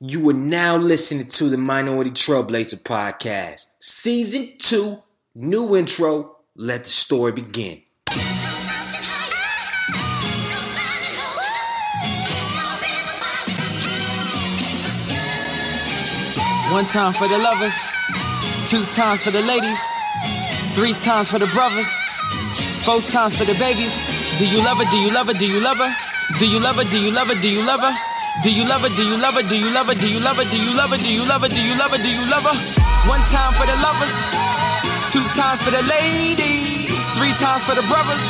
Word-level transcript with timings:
You 0.00 0.28
are 0.30 0.34
now 0.34 0.76
listening 0.76 1.26
to 1.26 1.48
the 1.48 1.58
Minority 1.58 2.10
Trailblazer 2.10 2.82
podcast, 2.82 3.72
season 3.78 4.54
two, 4.58 5.02
new 5.34 5.76
intro. 5.76 6.36
Let 6.56 6.84
the 6.84 6.90
story 6.90 7.32
begin. 7.32 7.82
One 16.72 16.86
time 16.86 17.12
for 17.12 17.28
the 17.28 17.38
lovers, 17.38 17.76
two 18.66 18.84
times 18.86 19.22
for 19.22 19.30
the 19.30 19.42
ladies, 19.42 19.80
three 20.74 20.94
times 20.94 21.30
for 21.30 21.38
the 21.38 21.46
brothers, 21.48 21.92
four 22.84 23.00
times 23.02 23.36
for 23.36 23.44
the 23.44 23.54
babies. 23.58 24.00
Do 24.38 24.48
you 24.48 24.64
love 24.64 24.78
her? 24.78 24.90
Do 24.90 24.98
you 24.98 25.12
love 25.12 25.26
her? 25.26 25.34
Do 25.34 25.46
you 25.46 25.60
love 25.60 25.76
her? 25.76 25.92
Do 26.38 26.48
you 26.48 26.60
love 26.60 26.76
her? 26.76 26.84
Do 26.84 26.98
you 26.98 27.10
love 27.12 27.28
her? 27.28 27.40
Do 27.40 27.48
you 27.48 27.64
love 27.66 27.80
her? 27.80 28.11
Do 28.40 28.48
you 28.48 28.64
love 28.64 28.80
her? 28.80 28.88
Do 28.88 29.04
you 29.04 29.20
love 29.20 29.36
her? 29.36 29.44
Do 29.44 29.52
you 29.60 29.68
love 29.68 29.92
her? 29.92 29.94
Do 29.94 30.08
you 30.08 30.16
love 30.24 30.40
her? 30.40 30.48
Do 30.48 30.56
you 30.56 30.72
love 30.72 30.90
her? 30.90 30.96
Do 30.96 31.12
you 31.12 31.28
love 31.28 31.42
her? 31.44 31.52
Do 31.52 31.60
you 31.60 31.76
love 31.76 31.92
her? 31.92 32.00
Do 32.00 32.08
you 32.08 32.24
love 32.32 32.48
her? 32.48 32.56
One 33.04 33.20
time 33.28 33.52
for 33.52 33.68
the 33.68 33.76
lovers, 33.84 34.16
two 35.12 35.20
times 35.36 35.60
for 35.60 35.68
the 35.68 35.84
ladies, 35.84 37.04
three 37.12 37.36
times 37.36 37.60
for 37.60 37.76
the 37.76 37.84
brothers, 37.92 38.24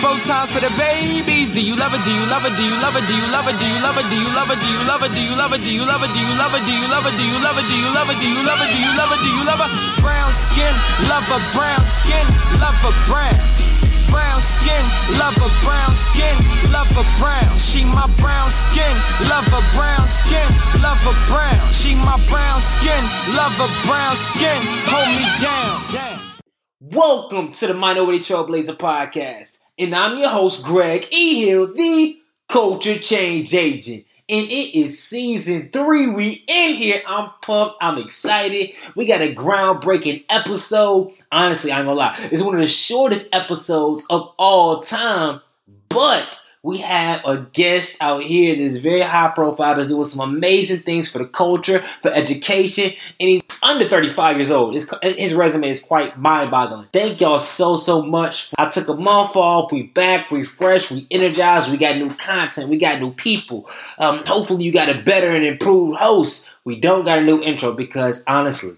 four 0.00 0.16
times 0.24 0.48
for 0.48 0.64
the 0.64 0.72
babies. 0.80 1.52
Do 1.52 1.60
you 1.60 1.76
love 1.76 1.92
her? 1.92 2.00
Do 2.00 2.08
you 2.08 2.24
love 2.32 2.40
her? 2.48 2.54
Do 2.56 2.64
you 2.64 2.72
love 2.80 2.96
her? 2.96 3.04
Do 3.04 3.12
you 3.12 3.28
love 3.28 3.44
her? 3.44 3.52
Do 3.52 3.66
you 3.68 3.78
love 3.84 4.00
her? 4.00 4.08
Do 4.08 4.16
you 4.16 4.32
love 4.32 4.48
her? 4.48 4.56
Do 4.56 4.72
you 4.72 4.80
love 4.88 5.02
her? 5.04 5.10
Do 5.12 5.20
you 5.20 5.34
love 5.36 5.52
her? 5.52 6.08
Do 6.08 6.12
you 6.16 6.32
love 6.40 6.54
her? 6.56 6.64
Do 6.64 6.72
you 6.72 6.88
love 6.88 7.04
her? 7.04 7.12
Do 7.12 7.28
you 7.28 7.36
love 7.36 7.52
her? 7.52 7.68
Do 7.68 7.76
you 7.76 7.92
love 7.92 8.08
her? 8.08 8.16
Do 8.16 8.16
you 8.16 8.16
love 8.16 8.16
her? 8.16 8.16
Do 8.16 8.26
you 8.32 8.40
love 8.48 8.60
her? 8.64 8.68
Do 8.72 8.78
you 8.80 8.92
love 8.96 9.12
her? 9.12 9.20
Do 9.20 9.28
you 9.28 9.44
love 9.44 9.60
her? 9.60 9.70
Brown 10.00 10.32
skin, 10.32 10.74
love 11.12 11.28
her 11.28 11.42
brown 11.52 11.84
skin, 11.84 12.24
love 12.64 12.80
her 12.80 12.94
brown 13.04 13.71
brown 14.12 14.40
skin, 14.40 14.84
love 15.18 15.34
her 15.40 15.52
brown 15.64 15.94
skin, 15.96 16.36
love 16.70 16.92
her 16.92 17.08
brown. 17.18 17.58
She 17.58 17.84
my 17.84 18.04
brown 18.20 18.50
skin, 18.52 18.92
love 19.32 19.48
her 19.48 19.64
brown 19.72 20.06
skin, 20.06 20.46
love 20.84 21.00
her 21.02 21.16
brown. 21.26 21.72
She 21.72 21.94
my 21.96 22.20
brown 22.28 22.60
skin, 22.60 23.02
love 23.34 23.56
her 23.56 23.72
brown 23.88 24.16
skin. 24.16 24.60
Hold 24.92 25.08
me 25.16 25.26
down. 25.40 25.80
down. 25.92 26.20
Welcome 26.80 27.50
to 27.52 27.66
the 27.66 27.74
Minority 27.74 28.18
Trailblazer 28.18 28.76
podcast, 28.76 29.60
and 29.78 29.94
I'm 29.94 30.18
your 30.18 30.28
host, 30.28 30.64
Greg 30.64 31.08
E. 31.10 31.46
Hill, 31.46 31.72
the 31.72 32.18
culture 32.48 32.98
change 32.98 33.54
agent 33.54 34.04
and 34.28 34.46
it 34.46 34.78
is 34.78 35.02
season 35.02 35.70
three. 35.70 36.08
We 36.08 36.44
in 36.48 36.74
here. 36.74 37.02
I'm 37.06 37.30
pumped. 37.42 37.76
I'm 37.80 37.98
excited. 37.98 38.70
We 38.94 39.06
got 39.06 39.20
a 39.20 39.34
groundbreaking 39.34 40.24
episode. 40.28 41.12
Honestly, 41.30 41.72
I 41.72 41.78
ain't 41.78 41.86
gonna 41.86 41.98
lie. 41.98 42.16
It's 42.30 42.42
one 42.42 42.54
of 42.54 42.60
the 42.60 42.66
shortest 42.66 43.34
episodes 43.34 44.06
of 44.10 44.32
all 44.38 44.80
time, 44.80 45.40
but 45.88 46.41
we 46.64 46.78
have 46.78 47.24
a 47.24 47.38
guest 47.52 48.00
out 48.00 48.22
here 48.22 48.54
that 48.54 48.62
is 48.62 48.78
very 48.78 49.00
high 49.00 49.32
profile, 49.34 49.74
that's 49.74 49.88
doing 49.88 50.04
some 50.04 50.28
amazing 50.32 50.78
things 50.78 51.10
for 51.10 51.18
the 51.18 51.26
culture, 51.26 51.80
for 51.80 52.12
education, 52.12 52.92
and 53.18 53.30
he's 53.30 53.42
under 53.62 53.84
35 53.88 54.36
years 54.36 54.50
old. 54.52 54.74
His, 54.74 54.92
his 55.02 55.34
resume 55.34 55.68
is 55.68 55.82
quite 55.82 56.18
mind 56.18 56.52
boggling. 56.52 56.86
Thank 56.92 57.20
y'all 57.20 57.38
so, 57.38 57.74
so 57.74 58.02
much. 58.02 58.52
I 58.56 58.68
took 58.68 58.88
a 58.88 58.94
month 58.94 59.34
off. 59.34 59.72
We 59.72 59.82
back, 59.82 60.30
we 60.30 60.44
fresh, 60.44 60.90
we 60.90 61.06
energized, 61.10 61.70
we 61.70 61.78
got 61.78 61.96
new 61.96 62.10
content, 62.10 62.70
we 62.70 62.78
got 62.78 63.00
new 63.00 63.12
people. 63.12 63.68
Um, 63.98 64.22
hopefully, 64.24 64.64
you 64.64 64.72
got 64.72 64.94
a 64.94 65.02
better 65.02 65.30
and 65.30 65.44
improved 65.44 65.98
host. 65.98 66.48
We 66.64 66.76
don't 66.78 67.04
got 67.04 67.18
a 67.18 67.24
new 67.24 67.42
intro 67.42 67.74
because 67.74 68.24
honestly, 68.28 68.76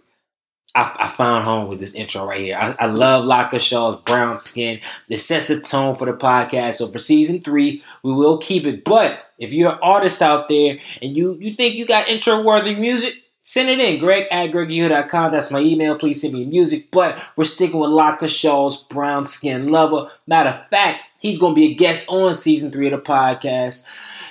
I, 0.75 0.97
I, 1.01 1.09
found 1.09 1.45
home 1.45 1.69
with 1.69 1.79
this 1.79 1.95
intro 1.95 2.27
right 2.27 2.41
here. 2.41 2.59
I, 2.61 2.75
I 2.81 2.87
love 2.87 3.25
Laka 3.25 3.61
Shaw's 3.61 4.01
brown 4.03 4.39
skin. 4.39 4.81
It 5.09 5.19
sets 5.19 5.47
the 5.47 5.61
tone 5.61 5.95
for 5.95 6.07
the 6.07 6.15
podcast. 6.15 6.75
So 6.75 6.89
for 6.89 6.99
season 6.99 7.41
three, 7.41 7.83
we 8.03 8.13
will 8.13 8.39
keep 8.39 8.67
it. 8.67 8.85
But 8.85 9.25
if 9.39 9.53
you're 9.53 9.73
an 9.73 9.79
artist 9.83 10.21
out 10.21 10.49
there 10.49 10.79
and 11.01 11.17
you, 11.17 11.37
you 11.41 11.55
think 11.55 11.77
you 11.77 11.87
got 11.87 12.09
intro 12.09 12.43
worthy 12.43 12.75
music, 12.75 13.15
send 13.41 13.69
it 13.69 13.79
in. 13.79 14.01
Greg 14.01 14.27
at 14.33 14.51
GregGill.com. 14.51 15.33
That's 15.33 15.53
my 15.53 15.61
email. 15.61 15.97
Please 15.97 16.23
send 16.23 16.35
me 16.35 16.45
music. 16.45 16.89
But 16.91 17.23
we're 17.37 17.45
sticking 17.45 17.79
with 17.79 17.91
Laka 17.91 18.29
Shaw's 18.29 18.83
brown 18.83 19.25
skin 19.25 19.69
lover. 19.69 20.11
Matter 20.27 20.51
of 20.51 20.69
fact, 20.69 21.05
he's 21.21 21.39
going 21.39 21.55
to 21.55 21.61
be 21.61 21.73
a 21.73 21.75
guest 21.75 22.11
on 22.11 22.35
season 22.35 22.73
three 22.73 22.91
of 22.91 23.05
the 23.05 23.11
podcast. 23.11 23.87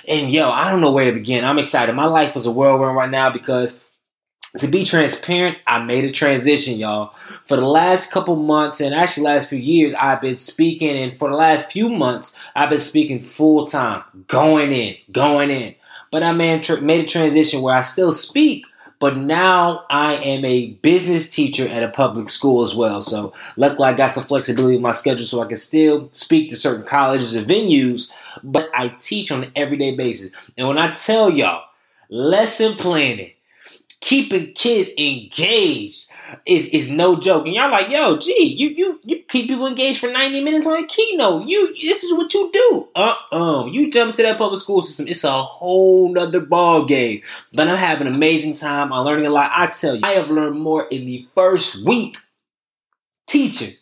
And 0.06 0.30
yo, 0.30 0.50
I 0.50 0.70
don't 0.70 0.82
know 0.82 0.92
where 0.92 1.06
to 1.06 1.12
begin. 1.12 1.44
I'm 1.44 1.58
excited. 1.58 1.94
My 1.94 2.04
life 2.04 2.36
is 2.36 2.44
a 2.44 2.52
whirlwind 2.52 2.96
right 2.96 3.10
now 3.10 3.30
because 3.30 3.83
to 4.58 4.68
be 4.68 4.84
transparent, 4.84 5.58
I 5.66 5.84
made 5.84 6.04
a 6.04 6.12
transition, 6.12 6.78
y'all. 6.78 7.08
For 7.08 7.56
the 7.56 7.66
last 7.66 8.12
couple 8.12 8.36
months 8.36 8.80
and 8.80 8.94
actually 8.94 9.24
last 9.24 9.48
few 9.48 9.58
years, 9.58 9.92
I've 9.94 10.20
been 10.20 10.38
speaking, 10.38 10.96
and 10.96 11.12
for 11.12 11.28
the 11.28 11.36
last 11.36 11.72
few 11.72 11.90
months, 11.90 12.40
I've 12.54 12.70
been 12.70 12.78
speaking 12.78 13.20
full 13.20 13.66
time, 13.66 14.04
going 14.28 14.72
in, 14.72 14.96
going 15.10 15.50
in. 15.50 15.74
But 16.12 16.22
I 16.22 16.32
made 16.32 16.60
a 16.70 17.04
transition 17.04 17.62
where 17.62 17.74
I 17.74 17.80
still 17.80 18.12
speak, 18.12 18.64
but 19.00 19.16
now 19.16 19.84
I 19.90 20.14
am 20.14 20.44
a 20.44 20.68
business 20.68 21.34
teacher 21.34 21.68
at 21.68 21.82
a 21.82 21.88
public 21.88 22.28
school 22.28 22.62
as 22.62 22.76
well. 22.76 23.02
So 23.02 23.32
luckily, 23.56 23.88
I 23.88 23.94
got 23.94 24.12
some 24.12 24.24
flexibility 24.24 24.76
in 24.76 24.82
my 24.82 24.92
schedule, 24.92 25.26
so 25.26 25.42
I 25.42 25.46
can 25.46 25.56
still 25.56 26.08
speak 26.12 26.50
to 26.50 26.56
certain 26.56 26.86
colleges 26.86 27.34
and 27.34 27.46
venues, 27.46 28.12
but 28.44 28.70
I 28.72 28.88
teach 29.00 29.32
on 29.32 29.44
an 29.44 29.52
everyday 29.56 29.96
basis. 29.96 30.50
And 30.56 30.68
when 30.68 30.78
I 30.78 30.92
tell 30.92 31.28
y'all, 31.28 31.64
lesson 32.08 32.74
planning 32.74 33.32
keeping 34.04 34.52
kids 34.52 34.92
engaged 34.98 36.10
is 36.44 36.68
is 36.68 36.92
no 36.92 37.18
joke. 37.18 37.46
And 37.46 37.56
y'all 37.56 37.70
like, 37.70 37.90
yo, 37.90 38.18
gee, 38.18 38.54
you 38.54 38.68
you 38.68 39.00
you 39.02 39.22
keep 39.22 39.48
people 39.48 39.66
engaged 39.66 39.98
for 39.98 40.10
90 40.10 40.42
minutes 40.42 40.66
on 40.66 40.76
a 40.76 40.86
keynote. 40.86 41.48
You 41.48 41.72
this 41.72 42.04
is 42.04 42.12
what 42.12 42.32
you 42.34 42.50
do. 42.52 42.88
Uh-uh. 42.94 43.64
You 43.66 43.90
jump 43.90 44.10
into 44.10 44.22
that 44.22 44.36
public 44.36 44.60
school 44.60 44.82
system, 44.82 45.08
it's 45.08 45.24
a 45.24 45.32
whole 45.32 46.12
nother 46.12 46.40
ball 46.40 46.84
game. 46.84 47.22
But 47.54 47.68
I'm 47.68 47.78
having 47.78 48.06
an 48.06 48.14
amazing 48.14 48.56
time. 48.56 48.92
I'm 48.92 49.06
learning 49.06 49.26
a 49.26 49.30
lot. 49.30 49.50
I 49.54 49.68
tell 49.68 49.96
you, 49.96 50.02
I 50.04 50.12
have 50.12 50.30
learned 50.30 50.60
more 50.60 50.86
in 50.90 51.06
the 51.06 51.26
first 51.34 51.86
week 51.86 52.18
teaching 53.26 53.74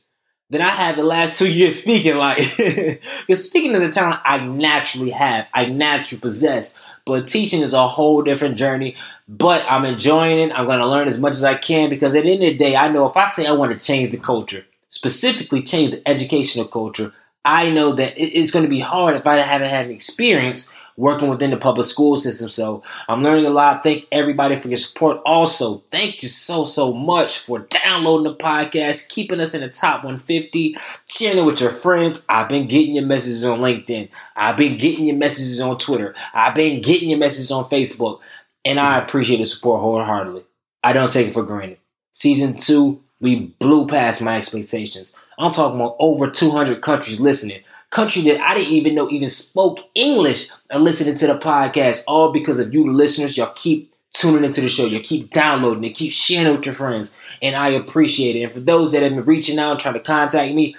than 0.53 0.61
I 0.61 0.69
had 0.69 0.97
the 0.97 1.03
last 1.03 1.39
two 1.39 1.51
years 1.51 1.81
speaking. 1.81 2.17
Like, 2.17 2.37
because 2.59 3.49
speaking 3.49 3.73
is 3.73 3.83
a 3.83 3.91
talent 3.91 4.21
I 4.23 4.45
naturally 4.45 5.11
have, 5.11 5.49
I 5.55 5.65
naturally 5.65 6.21
possess. 6.21 6.79
But 7.07 7.27
teaching 7.27 7.63
is 7.63 7.73
a 7.73 7.89
whole 7.89 8.21
different 8.21 8.59
journey. 8.59 8.97
But 9.27 9.65
I'm 9.67 9.87
enjoying 9.87 10.39
it. 10.39 10.53
I'm 10.57 10.67
going 10.67 10.79
to 10.79 10.87
learn 10.87 11.09
as 11.09 11.19
much 11.19 11.33
as 11.33 11.43
I 11.43 11.55
can 11.55 11.89
because 11.89 12.15
at 12.15 12.25
the 12.25 12.33
end 12.33 12.43
of 12.43 12.51
the 12.51 12.59
day, 12.59 12.77
I 12.77 12.89
know 12.89 13.09
if 13.09 13.17
I 13.17 13.25
say 13.25 13.47
I 13.47 13.53
want 13.53 13.73
to 13.73 13.85
change 13.85 14.11
the 14.11 14.19
culture, 14.19 14.67
specifically 14.91 15.63
change 15.63 15.93
the 15.93 16.07
educational 16.07 16.67
culture, 16.67 17.13
I 17.47 17.71
know 17.71 17.95
that 17.95 18.13
it's 18.17 18.51
going 18.51 18.67
to 18.67 18.71
be 18.71 18.81
hard 18.81 19.17
if 19.17 19.27
I 19.27 19.37
haven't 19.37 19.71
had 19.71 19.87
an 19.87 19.91
experience 19.91 20.77
working 21.03 21.29
within 21.29 21.51
the 21.51 21.57
public 21.57 21.85
school 21.85 22.17
system. 22.17 22.49
So 22.49 22.81
I'm 23.09 23.25
learning 23.25 23.47
a 23.47 23.51
lot. 23.51 23.83
Thank 23.83 24.07
everybody 24.13 24.55
for 24.55 24.69
your 24.69 24.77
support. 24.77 25.21
Also, 25.27 25.79
thank 25.91 26.23
you 26.23 26.29
so, 26.29 26.65
so 26.65 26.93
much 26.93 27.39
for 27.39 27.67
downloading 27.83 28.23
the 28.23 28.37
podcast, 28.37 29.11
keeping 29.11 29.41
us 29.41 29.53
in 29.53 29.63
the 29.63 29.69
top 29.69 30.05
150, 30.05 30.77
sharing 31.09 31.39
it 31.39 31.45
with 31.45 31.61
your 31.61 31.73
friends. 31.73 32.25
I've 32.29 32.49
been 32.49 32.69
getting 32.69 32.95
your 32.95 33.05
messages 33.05 33.45
on 33.45 33.59
LinkedIn. 33.59 34.11
I've 34.37 34.57
been 34.57 34.79
getting 34.79 35.07
your 35.07 35.17
messages 35.17 35.61
on 35.61 35.77
Twitter. 35.77 36.15
I've 36.35 36.55
been 36.55 36.81
getting 36.81 37.11
your 37.11 37.19
messages 37.19 37.51
on 37.51 37.65
Facebook. 37.65 38.21
And 38.65 38.79
I 38.79 38.99
appreciate 38.99 39.39
the 39.39 39.45
support 39.45 39.81
wholeheartedly. 39.81 40.45
I 40.85 40.93
don't 40.93 41.11
take 41.11 41.27
it 41.27 41.33
for 41.33 41.43
granted. 41.43 41.79
Season 42.15 42.57
two, 42.57 43.03
we 43.21 43.47
blew 43.59 43.89
past 43.89 44.23
my 44.23 44.37
expectations. 44.37 45.17
I'm 45.37 45.51
talking 45.51 45.81
about 45.81 45.97
over 45.99 46.31
200 46.31 46.81
countries 46.81 47.19
listening 47.19 47.63
country 47.93 48.23
that 48.23 48.41
I 48.41 48.55
didn't 48.55 48.73
even 48.73 48.95
know 48.95 49.09
even 49.11 49.29
spoke 49.29 49.79
English 49.95 50.49
are 50.73 50.81
listening 50.81 51.15
to 51.15 51.27
the 51.29 51.39
podcast, 51.39 52.05
all 52.09 52.33
because 52.33 52.59
of 52.59 52.75
you 52.75 52.91
listeners. 52.91 53.37
Y'all 53.37 53.53
keep 53.55 53.95
tuning 54.15 54.45
into 54.45 54.63
the 54.63 54.69
show. 54.69 54.87
You 54.87 54.99
keep 54.99 55.31
downloading 55.31 55.85
it, 55.85 55.95
keep 55.95 56.13
sharing 56.13 56.49
it 56.49 56.57
with 56.57 56.67
your 56.67 56.75
friends, 56.75 57.17
and 57.41 57.55
I 57.55 57.69
appreciate 57.69 58.35
it. 58.35 58.43
And 58.43 58.53
for 58.53 58.61
those 58.61 58.93
that 58.93 59.03
have 59.03 59.15
been 59.15 59.25
reaching 59.25 59.59
out 59.59 59.73
and 59.73 59.81
trying 59.81 59.95
to 59.95 60.01
contact 60.01 60.55
me, 60.55 60.75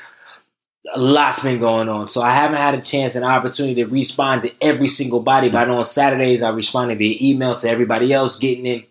a 0.94 1.00
lot's 1.00 1.44
been 1.44 1.60
going 1.60 1.88
on. 1.88 2.08
So 2.08 2.22
I 2.22 2.32
haven't 2.32 2.58
had 2.58 2.76
a 2.76 2.82
chance 2.82 3.16
and 3.16 3.24
opportunity 3.24 3.76
to 3.76 3.86
respond 3.86 4.42
to 4.44 4.54
every 4.62 4.88
single 4.88 5.22
body, 5.22 5.50
but 5.50 5.60
I 5.60 5.66
know 5.66 5.78
on 5.78 5.86
Saturdays 5.86 6.44
I 6.44 6.50
responded 6.50 6.98
via 6.98 7.16
email 7.22 7.56
to 7.56 7.70
everybody 7.70 8.12
else, 8.12 8.40
getting 8.40 8.66
in 8.66 8.84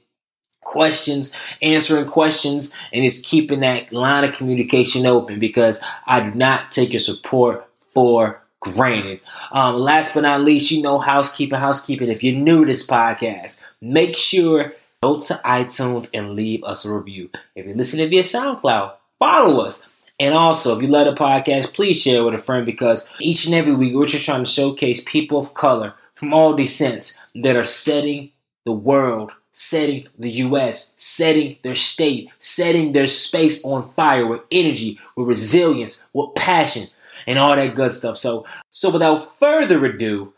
questions, 0.62 1.56
answering 1.60 2.06
questions, 2.06 2.78
and 2.92 3.04
it's 3.04 3.20
keeping 3.28 3.60
that 3.60 3.92
line 3.92 4.24
of 4.24 4.32
communication 4.32 5.06
open 5.06 5.40
because 5.40 5.84
I 6.06 6.30
do 6.30 6.38
not 6.38 6.70
take 6.70 6.92
your 6.92 7.00
support 7.00 7.68
for 7.92 8.42
granted. 8.60 9.22
Um, 9.50 9.76
last 9.76 10.14
but 10.14 10.22
not 10.22 10.40
least, 10.40 10.70
you 10.70 10.82
know, 10.82 10.98
housekeeping, 10.98 11.58
housekeeping. 11.58 12.08
If 12.08 12.22
you're 12.22 12.40
new 12.40 12.64
to 12.64 12.70
this 12.70 12.86
podcast, 12.86 13.64
make 13.80 14.16
sure 14.16 14.72
go 15.02 15.18
to 15.18 15.34
iTunes 15.44 16.10
and 16.14 16.34
leave 16.34 16.62
us 16.64 16.84
a 16.84 16.94
review. 16.94 17.28
If 17.54 17.66
you're 17.66 17.76
listening 17.76 18.08
via 18.08 18.22
SoundCloud, 18.22 18.94
follow 19.18 19.64
us. 19.64 19.88
And 20.20 20.34
also, 20.34 20.76
if 20.76 20.82
you 20.82 20.88
love 20.88 21.06
the 21.06 21.20
podcast, 21.20 21.74
please 21.74 22.00
share 22.00 22.20
it 22.20 22.24
with 22.24 22.34
a 22.34 22.38
friend 22.38 22.64
because 22.64 23.12
each 23.20 23.46
and 23.46 23.54
every 23.54 23.74
week 23.74 23.94
we're 23.94 24.06
just 24.06 24.24
trying 24.24 24.44
to 24.44 24.50
showcase 24.50 25.02
people 25.04 25.38
of 25.38 25.54
color 25.54 25.94
from 26.14 26.32
all 26.32 26.54
descents 26.54 27.24
that 27.34 27.56
are 27.56 27.64
setting 27.64 28.30
the 28.64 28.72
world, 28.72 29.32
setting 29.50 30.06
the 30.18 30.30
U.S., 30.30 30.94
setting 31.02 31.56
their 31.62 31.74
state, 31.74 32.30
setting 32.38 32.92
their 32.92 33.08
space 33.08 33.64
on 33.64 33.88
fire 33.90 34.26
with 34.26 34.42
energy, 34.52 35.00
with 35.16 35.26
resilience, 35.26 36.06
with 36.12 36.32
passion 36.36 36.84
and 37.26 37.38
all 37.38 37.56
that 37.56 37.74
good 37.74 37.92
stuff. 37.92 38.16
So, 38.18 38.46
so 38.70 38.92
without 38.92 39.38
further 39.38 39.84
ado, 39.84 40.32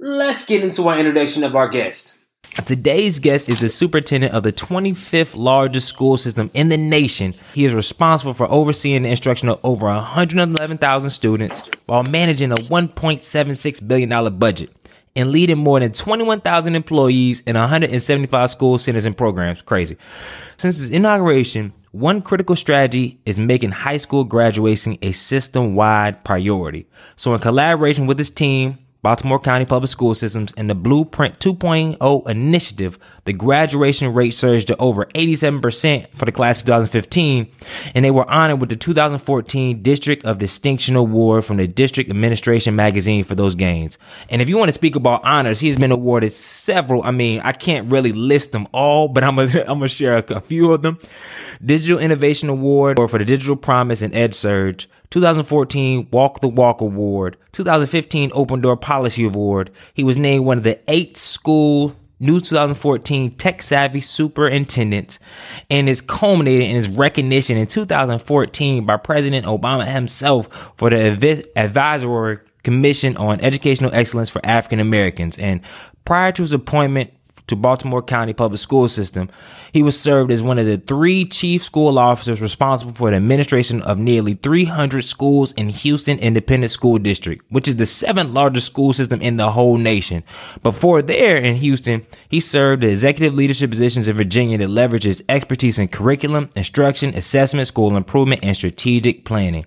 let's 0.00 0.46
get 0.46 0.62
into 0.62 0.82
our 0.88 0.98
introduction 0.98 1.44
of 1.44 1.56
our 1.56 1.68
guest. 1.68 2.24
Today's 2.64 3.18
guest 3.18 3.48
is 3.50 3.60
the 3.60 3.68
superintendent 3.68 4.32
of 4.32 4.42
the 4.42 4.52
25th 4.52 5.36
largest 5.36 5.88
school 5.88 6.16
system 6.16 6.50
in 6.54 6.70
the 6.70 6.78
nation. 6.78 7.34
He 7.52 7.66
is 7.66 7.74
responsible 7.74 8.32
for 8.32 8.50
overseeing 8.50 9.02
the 9.02 9.10
instruction 9.10 9.50
of 9.50 9.60
over 9.62 9.86
111,000 9.86 11.10
students 11.10 11.62
while 11.84 12.02
managing 12.02 12.52
a 12.52 12.56
$1.76 12.56 13.86
billion 13.86 14.38
budget 14.38 14.70
and 15.14 15.30
leading 15.30 15.58
more 15.58 15.80
than 15.80 15.92
21,000 15.92 16.74
employees 16.74 17.40
in 17.40 17.56
175 17.56 18.50
school 18.50 18.78
centers 18.78 19.04
and 19.04 19.16
programs. 19.16 19.62
Crazy. 19.62 19.96
Since 20.56 20.78
his 20.78 20.90
inauguration, 20.90 21.72
one 21.98 22.20
critical 22.20 22.54
strategy 22.54 23.18
is 23.24 23.38
making 23.38 23.70
high 23.70 23.96
school 23.96 24.24
graduation 24.24 24.98
a 25.00 25.12
system 25.12 25.74
wide 25.74 26.22
priority. 26.24 26.86
So, 27.16 27.32
in 27.32 27.40
collaboration 27.40 28.06
with 28.06 28.18
his 28.18 28.28
team, 28.28 28.78
Baltimore 29.06 29.38
County 29.38 29.64
Public 29.64 29.88
School 29.88 30.16
Systems, 30.16 30.52
and 30.56 30.68
the 30.68 30.74
Blueprint 30.74 31.38
2.0 31.38 32.28
initiative, 32.28 32.98
the 33.24 33.32
graduation 33.32 34.12
rate 34.12 34.34
surged 34.34 34.66
to 34.66 34.76
over 34.78 35.04
87% 35.04 36.08
for 36.16 36.24
the 36.24 36.32
class 36.32 36.64
2015, 36.64 37.46
and 37.94 38.04
they 38.04 38.10
were 38.10 38.28
honored 38.28 38.60
with 38.60 38.68
the 38.68 38.74
2014 38.74 39.80
District 39.80 40.24
of 40.24 40.40
Distinction 40.40 40.96
Award 40.96 41.44
from 41.44 41.58
the 41.58 41.68
District 41.68 42.10
Administration 42.10 42.74
magazine 42.74 43.22
for 43.22 43.36
those 43.36 43.54
gains. 43.54 43.96
And 44.28 44.42
if 44.42 44.48
you 44.48 44.58
want 44.58 44.70
to 44.70 44.72
speak 44.72 44.96
about 44.96 45.22
honors, 45.22 45.60
he's 45.60 45.78
been 45.78 45.92
awarded 45.92 46.32
several. 46.32 47.04
I 47.04 47.12
mean, 47.12 47.40
I 47.44 47.52
can't 47.52 47.92
really 47.92 48.10
list 48.10 48.50
them 48.50 48.66
all, 48.72 49.06
but 49.06 49.22
I'm 49.22 49.36
gonna, 49.36 49.60
I'm 49.68 49.78
gonna 49.78 49.88
share 49.88 50.16
a, 50.16 50.34
a 50.34 50.40
few 50.40 50.72
of 50.72 50.82
them. 50.82 50.98
Digital 51.64 52.00
Innovation 52.00 52.48
Award 52.48 52.96
for 52.96 53.18
the 53.20 53.24
Digital 53.24 53.54
Promise 53.54 54.02
and 54.02 54.12
EdSurge, 54.12 54.86
2014 55.16 56.08
Walk 56.10 56.40
the 56.40 56.48
Walk 56.48 56.82
Award, 56.82 57.38
2015 57.52 58.32
Open 58.34 58.60
Door 58.60 58.76
Policy 58.76 59.24
Award. 59.24 59.70
He 59.94 60.04
was 60.04 60.18
named 60.18 60.44
one 60.44 60.58
of 60.58 60.64
the 60.64 60.78
eight 60.88 61.16
school 61.16 61.96
new 62.20 62.38
2014 62.38 63.30
Tech 63.32 63.62
Savvy 63.62 64.02
Superintendents 64.02 65.18
and 65.70 65.88
is 65.88 66.02
culminated 66.02 66.68
in 66.68 66.76
his 66.76 66.88
recognition 66.90 67.56
in 67.56 67.66
2014 67.66 68.84
by 68.84 68.98
President 68.98 69.46
Obama 69.46 69.90
himself 69.90 70.50
for 70.76 70.90
the 70.90 71.50
Advisory 71.56 72.40
Commission 72.62 73.16
on 73.16 73.40
Educational 73.40 73.94
Excellence 73.94 74.28
for 74.28 74.44
African 74.44 74.80
Americans. 74.80 75.38
And 75.38 75.62
prior 76.04 76.32
to 76.32 76.42
his 76.42 76.52
appointment 76.52 77.14
to 77.46 77.56
Baltimore 77.56 78.02
County 78.02 78.32
Public 78.32 78.58
School 78.58 78.88
System. 78.88 79.30
He 79.72 79.82
was 79.82 79.98
served 79.98 80.30
as 80.30 80.42
one 80.42 80.58
of 80.58 80.66
the 80.66 80.78
three 80.78 81.24
chief 81.24 81.64
school 81.64 81.98
officers 81.98 82.40
responsible 82.40 82.92
for 82.92 83.10
the 83.10 83.16
administration 83.16 83.82
of 83.82 83.98
nearly 83.98 84.34
300 84.34 85.04
schools 85.04 85.52
in 85.52 85.68
Houston 85.68 86.18
Independent 86.18 86.70
School 86.70 86.98
District, 86.98 87.44
which 87.50 87.68
is 87.68 87.76
the 87.76 87.86
seventh 87.86 88.30
largest 88.30 88.66
school 88.66 88.92
system 88.92 89.20
in 89.20 89.36
the 89.36 89.52
whole 89.52 89.76
nation. 89.76 90.24
Before 90.62 91.02
there 91.02 91.36
in 91.36 91.56
Houston, 91.56 92.06
he 92.28 92.40
served 92.40 92.84
executive 92.84 93.34
leadership 93.34 93.70
positions 93.70 94.08
in 94.08 94.16
Virginia 94.16 94.58
that 94.58 94.68
leverages 94.68 95.22
expertise 95.28 95.78
in 95.78 95.88
curriculum, 95.88 96.50
instruction, 96.56 97.14
assessment, 97.14 97.68
school 97.68 97.96
improvement, 97.96 98.40
and 98.42 98.56
strategic 98.56 99.24
planning. 99.24 99.66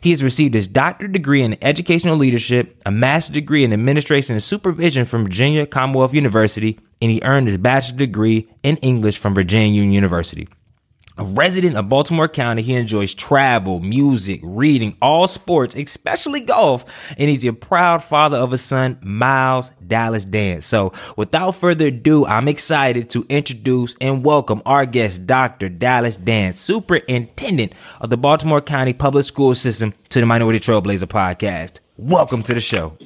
He 0.00 0.10
has 0.10 0.22
received 0.22 0.54
his 0.54 0.68
doctorate 0.68 1.12
degree 1.12 1.42
in 1.42 1.56
educational 1.62 2.16
leadership, 2.16 2.80
a 2.84 2.90
master's 2.90 3.34
degree 3.34 3.64
in 3.64 3.72
administration 3.72 4.34
and 4.34 4.42
supervision 4.42 5.04
from 5.04 5.24
Virginia 5.24 5.66
Commonwealth 5.66 6.14
University, 6.14 6.78
and 7.00 7.10
he 7.10 7.20
earned 7.22 7.48
his 7.48 7.58
bachelor's 7.58 7.96
degree 7.96 8.48
in 8.62 8.76
English 8.78 9.18
from 9.18 9.34
Virginia 9.34 9.80
Union 9.80 9.92
University. 9.92 10.48
A 11.18 11.24
resident 11.24 11.76
of 11.76 11.88
Baltimore 11.88 12.28
County, 12.28 12.60
he 12.60 12.74
enjoys 12.74 13.14
travel, 13.14 13.80
music, 13.80 14.38
reading, 14.42 14.98
all 15.00 15.26
sports, 15.26 15.74
especially 15.74 16.40
golf, 16.40 16.84
and 17.16 17.30
he's 17.30 17.42
a 17.46 17.54
proud 17.54 18.04
father 18.04 18.36
of 18.36 18.52
a 18.52 18.58
son, 18.58 18.98
Miles 19.00 19.70
Dallas 19.86 20.26
Dance. 20.26 20.66
So, 20.66 20.92
without 21.16 21.52
further 21.52 21.86
ado, 21.86 22.26
I'm 22.26 22.48
excited 22.48 23.08
to 23.10 23.24
introduce 23.30 23.96
and 23.98 24.22
welcome 24.22 24.60
our 24.66 24.84
guest, 24.84 25.26
Dr. 25.26 25.70
Dallas 25.70 26.18
Dance, 26.18 26.60
Superintendent 26.60 27.72
of 27.98 28.10
the 28.10 28.18
Baltimore 28.18 28.60
County 28.60 28.92
Public 28.92 29.24
School 29.24 29.54
System, 29.54 29.94
to 30.10 30.20
the 30.20 30.26
Minority 30.26 30.60
Trailblazer 30.60 31.06
podcast. 31.06 31.80
Welcome 31.96 32.42
to 32.42 32.52
the 32.52 32.60
show. 32.60 32.98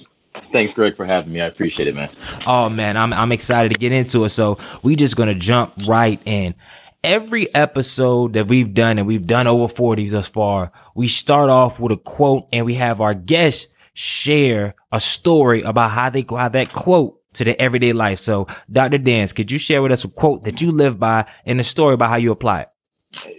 Thanks, 0.52 0.74
Greg, 0.74 0.96
for 0.96 1.06
having 1.06 1.32
me. 1.32 1.40
I 1.40 1.46
appreciate 1.46 1.88
it, 1.88 1.94
man. 1.94 2.14
Oh 2.46 2.68
man, 2.68 2.96
I'm 2.96 3.12
I'm 3.12 3.32
excited 3.32 3.72
to 3.72 3.78
get 3.78 3.92
into 3.92 4.24
it. 4.24 4.30
So 4.30 4.58
we 4.82 4.96
just 4.96 5.16
gonna 5.16 5.34
jump 5.34 5.74
right 5.86 6.20
in 6.24 6.54
every 7.02 7.52
episode 7.54 8.34
that 8.34 8.48
we've 8.48 8.74
done, 8.74 8.98
and 8.98 9.06
we've 9.06 9.26
done 9.26 9.46
over 9.46 9.72
40 9.72 10.08
thus 10.08 10.28
far, 10.28 10.72
we 10.94 11.08
start 11.08 11.50
off 11.50 11.80
with 11.80 11.92
a 11.92 11.96
quote 11.96 12.48
and 12.52 12.66
we 12.66 12.74
have 12.74 13.00
our 13.00 13.14
guests 13.14 13.68
share 13.94 14.74
a 14.92 15.00
story 15.00 15.62
about 15.62 15.90
how 15.90 16.10
they 16.10 16.24
how 16.28 16.48
that 16.48 16.72
quote 16.72 17.20
to 17.34 17.44
their 17.44 17.56
everyday 17.58 17.92
life. 17.92 18.18
So, 18.18 18.46
Dr. 18.70 18.98
Dance, 18.98 19.32
could 19.32 19.50
you 19.50 19.58
share 19.58 19.82
with 19.82 19.92
us 19.92 20.04
a 20.04 20.08
quote 20.08 20.44
that 20.44 20.60
you 20.60 20.72
live 20.72 20.98
by 20.98 21.26
and 21.44 21.60
a 21.60 21.64
story 21.64 21.94
about 21.94 22.10
how 22.10 22.16
you 22.16 22.32
apply 22.32 22.62
it? 22.62 22.68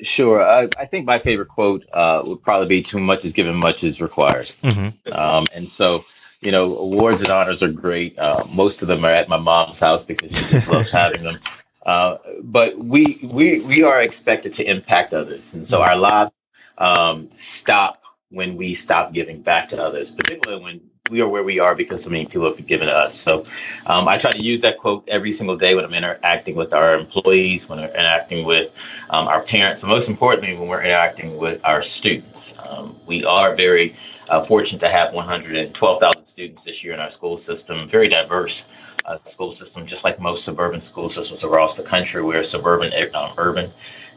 Sure. 0.04 0.42
I, 0.42 0.68
I 0.78 0.86
think 0.86 1.06
my 1.06 1.20
favorite 1.20 1.48
quote 1.48 1.86
uh, 1.94 2.24
would 2.26 2.44
probably 2.44 2.68
be 2.68 2.84
"Too 2.84 3.00
much 3.00 3.24
is 3.24 3.34
given, 3.34 3.56
much 3.56 3.84
is 3.84 4.02
required." 4.02 4.48
Mm-hmm. 4.64 5.14
Um, 5.14 5.46
and 5.54 5.70
so, 5.70 6.04
you 6.42 6.52
know, 6.52 6.76
awards 6.78 7.22
and 7.22 7.32
honors 7.32 7.64
are 7.64 7.72
great. 7.72 8.18
Uh, 8.18 8.44
most 8.52 8.82
of 8.82 8.88
them 8.88 9.06
are 9.06 9.12
at 9.12 9.30
my 9.30 9.38
mom's 9.38 9.80
house 9.80 10.04
because 10.04 10.32
she 10.32 10.44
just 10.46 10.68
loves 10.68 10.92
having 11.02 11.24
them. 11.24 11.40
Uh, 11.86 12.18
but 12.42 12.78
we 12.78 13.20
we 13.24 13.60
we 13.62 13.84
are 13.84 14.02
expected 14.02 14.54
to 14.54 14.70
impact 14.70 15.14
others, 15.14 15.54
and 15.54 15.68
so 15.68 15.82
our 15.82 15.96
lives 15.96 16.32
um, 16.78 17.30
stop 17.34 18.02
when 18.30 18.56
we 18.56 18.76
stop 18.76 19.14
giving 19.14 19.42
back 19.42 19.70
to 19.70 19.82
others, 19.82 20.12
particularly 20.12 20.64
when 20.64 20.82
we 21.10 21.22
are 21.22 21.28
where 21.28 21.44
we 21.44 21.60
are 21.60 21.76
because 21.76 22.04
so 22.04 22.10
many 22.10 22.26
people 22.26 22.48
have 22.48 22.66
given 22.66 22.88
to 22.88 22.96
us. 22.96 23.16
So 23.16 23.46
um, 23.86 24.08
I 24.08 24.18
try 24.18 24.32
to 24.32 24.42
use 24.42 24.62
that 24.62 24.78
quote 24.78 25.08
every 25.10 25.34
single 25.34 25.58
day 25.58 25.76
when 25.76 25.84
I'm 25.84 25.94
interacting 25.94 26.56
with 26.56 26.74
our 26.74 26.96
employees, 26.96 27.68
when 27.68 27.80
we're 27.80 27.88
interacting 27.88 28.46
with 28.46 28.74
um, 29.10 29.28
our 29.28 29.42
parents, 29.42 29.82
and 29.82 29.92
most 29.92 30.10
importantly, 30.10 30.56
when 30.56 30.68
we're 30.68 30.84
interacting 30.84 31.38
with 31.38 31.64
our 31.66 31.82
students. 31.82 32.56
Um, 32.70 32.96
we 33.06 33.26
are 33.26 33.56
very 33.56 33.96
uh, 34.30 34.44
fortunate 34.46 34.80
to 34.80 34.90
have 34.90 35.14
112,000 35.14 36.21
students 36.32 36.64
this 36.64 36.84
year 36.84 36.94
in 36.94 37.00
our 37.00 37.10
school 37.10 37.38
system, 37.38 37.88
very 37.88 38.08
diverse 38.08 38.68
uh, 39.06 39.18
school 39.26 39.52
system, 39.52 39.86
just 39.86 40.04
like 40.04 40.20
most 40.20 40.46
suburban 40.46 40.82
school 40.82 41.10
systems 41.10 41.44
across 41.44 41.78
the 41.78 41.84
country. 41.84 42.24
We're 42.24 42.44
suburban, 42.44 42.92
um, 43.14 43.32
urban 43.38 43.70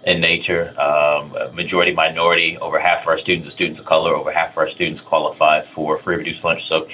in 0.06 0.20
nature, 0.20 0.72
um, 0.78 1.32
majority 1.54 1.92
minority. 1.92 2.58
Over 2.58 2.78
half 2.78 3.02
of 3.02 3.08
our 3.08 3.18
students 3.18 3.48
are 3.48 3.50
students 3.50 3.80
of 3.80 3.86
color. 3.86 4.14
Over 4.14 4.30
half 4.30 4.52
of 4.52 4.58
our 4.58 4.68
students 4.68 5.00
qualify 5.00 5.62
for 5.62 5.98
free 5.98 6.16
reduced 6.16 6.44
lunch. 6.44 6.66
So, 6.66 6.88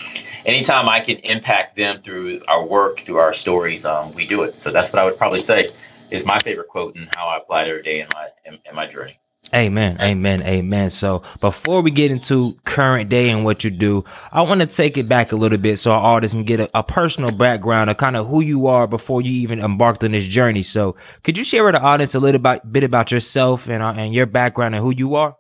anytime 0.47 0.89
I 0.89 1.01
can 1.01 1.17
impact 1.19 1.77
them 1.77 2.03
through 2.03 2.43
our 2.47 2.65
work, 2.65 3.01
through 3.01 3.19
our 3.19 3.35
stories, 3.35 3.85
um, 3.85 4.15
we 4.15 4.27
do 4.27 4.43
it. 4.43 4.59
So 4.59 4.71
that's 4.71 4.93
what 4.93 5.03
I 5.03 5.05
would 5.05 5.19
probably 5.19 5.41
say 5.41 5.69
is 6.11 6.25
my 6.25 6.39
favorite 6.41 6.69
quote 6.69 6.97
and 6.97 7.09
how 7.15 7.29
I 7.29 7.39
apply 7.39 7.63
it 7.63 7.69
every 7.69 7.83
day 7.83 8.01
in 8.01 8.09
my 8.09 8.29
in, 8.45 8.59
in 8.69 8.75
my 8.75 8.87
journey. 8.87 9.19
Amen. 9.55 9.97
Amen. 10.01 10.43
Amen. 10.43 10.91
So 10.91 11.23
before 11.41 11.83
we 11.83 11.91
get 11.91 12.11
into 12.11 12.57
current 12.65 13.11
day 13.11 13.31
and 13.31 13.45
what 13.45 13.65
you 13.65 13.71
do, 13.71 14.05
I 14.31 14.43
want 14.43 14.61
to 14.61 14.67
take 14.67 14.97
it 14.97 15.09
back 15.09 15.33
a 15.33 15.37
little 15.37 15.59
bit 15.59 15.79
so 15.79 15.93
our 15.93 16.01
audience 16.01 16.33
can 16.33 16.45
get 16.45 16.61
a, 16.61 16.71
a, 16.79 16.83
personal 16.85 17.33
background 17.33 17.91
of 17.91 17.97
kind 17.97 18.17
of 18.17 18.29
who 18.29 18.41
you 18.41 18.67
are 18.69 18.87
before 18.87 19.23
you 19.23 19.33
even 19.33 19.61
embarked 19.61 20.05
on 20.05 20.13
this 20.13 20.27
journey. 20.27 20.63
So 20.63 20.95
could 21.25 21.37
you 21.37 21.45
share 21.45 21.65
with 21.65 21.75
the 21.75 21.81
audience 21.81 22.15
a 22.15 22.21
little 22.21 22.37
about, 22.37 22.73
bit 22.73 22.85
about 22.85 23.11
yourself 23.11 23.69
and, 23.69 23.83
uh, 23.83 23.95
and 23.97 24.15
your 24.15 24.27
background 24.27 24.75
and 24.75 24.85
who 24.85 24.95
you 24.95 25.17
are? 25.17 25.37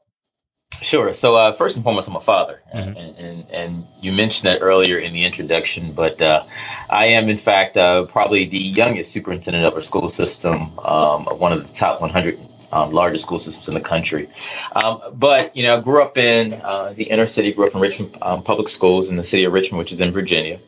Sure. 0.83 1.13
So 1.13 1.35
uh, 1.35 1.53
first 1.53 1.77
and 1.77 1.85
foremost, 1.85 2.09
I'm 2.09 2.17
a 2.17 2.21
father, 2.21 2.63
mm-hmm. 2.75 2.97
and, 2.97 3.17
and, 3.17 3.51
and 3.51 3.85
you 4.01 4.13
mentioned 4.13 4.53
that 4.53 4.63
earlier 4.63 4.99
in 4.99 5.13
the 5.13 5.25
introduction, 5.25 5.93
but 5.93 6.23
uh, 6.23 6.45
I 6.89 7.07
am 7.07 7.29
in 7.29 7.39
fact 7.39 7.77
uh, 7.77 8.07
probably 8.07 8.47
the 8.47 8.59
youngest 8.59 9.13
superintendent 9.13 9.65
of 9.65 9.75
our 9.75 9.83
school 9.83 10.11
system, 10.11 10.79
um, 10.79 11.25
one 11.27 11.53
of 11.53 11.67
the 11.67 11.75
top 11.75 12.01
100 12.01 12.39
um, 12.73 12.93
largest 12.93 13.25
school 13.25 13.39
systems 13.39 13.69
in 13.69 13.75
the 13.75 13.81
country. 13.81 14.29
Um, 14.75 15.01
but 15.15 15.57
you 15.57 15.65
know, 15.65 15.77
I 15.77 15.81
grew 15.81 16.03
up 16.03 16.17
in 16.19 16.55
uh, 16.55 16.93
the 16.95 17.05
inner 17.05 17.27
city. 17.27 17.53
Grew 17.53 17.67
up 17.67 17.75
in 17.75 17.81
Richmond 17.81 18.17
um, 18.23 18.43
Public 18.43 18.69
Schools 18.69 19.09
in 19.09 19.17
the 19.17 19.25
city 19.25 19.45
of 19.45 19.53
Richmond, 19.53 19.79
which 19.79 19.93
is 19.93 20.01
in 20.01 20.13
Virginia. 20.13 20.59